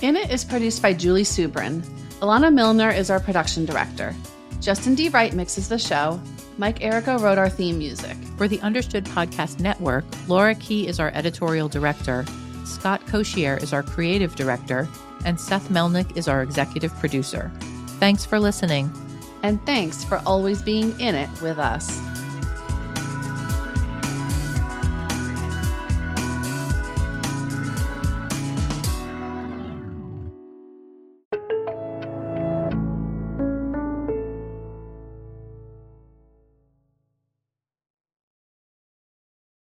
In 0.00 0.16
It 0.16 0.30
is 0.30 0.44
produced 0.44 0.80
by 0.80 0.92
Julie 0.92 1.24
Subrin. 1.24 1.82
Alana 2.20 2.54
Milner 2.54 2.90
is 2.90 3.10
our 3.10 3.18
production 3.18 3.64
director. 3.64 4.14
Justin 4.60 4.94
D. 4.94 5.08
Wright 5.08 5.32
mixes 5.32 5.68
the 5.68 5.78
show. 5.78 6.20
Mike 6.56 6.80
Errico 6.80 7.20
wrote 7.20 7.38
our 7.38 7.48
theme 7.48 7.78
music. 7.78 8.16
For 8.36 8.48
the 8.48 8.60
Understood 8.60 9.04
Podcast 9.04 9.60
Network, 9.60 10.04
Laura 10.26 10.54
Key 10.56 10.88
is 10.88 10.98
our 10.98 11.12
editorial 11.14 11.68
director, 11.68 12.24
Scott 12.64 13.00
Cocchiere 13.06 13.62
is 13.62 13.72
our 13.72 13.82
creative 13.82 14.34
director, 14.34 14.88
and 15.24 15.40
Seth 15.40 15.68
Melnick 15.68 16.16
is 16.16 16.28
our 16.28 16.42
executive 16.42 16.94
producer. 16.96 17.50
Thanks 17.98 18.24
for 18.24 18.38
listening. 18.38 18.92
And 19.42 19.64
thanks 19.64 20.04
for 20.04 20.20
always 20.26 20.62
being 20.62 20.98
in 21.00 21.14
it 21.14 21.30
with 21.40 21.58
us. 21.58 21.98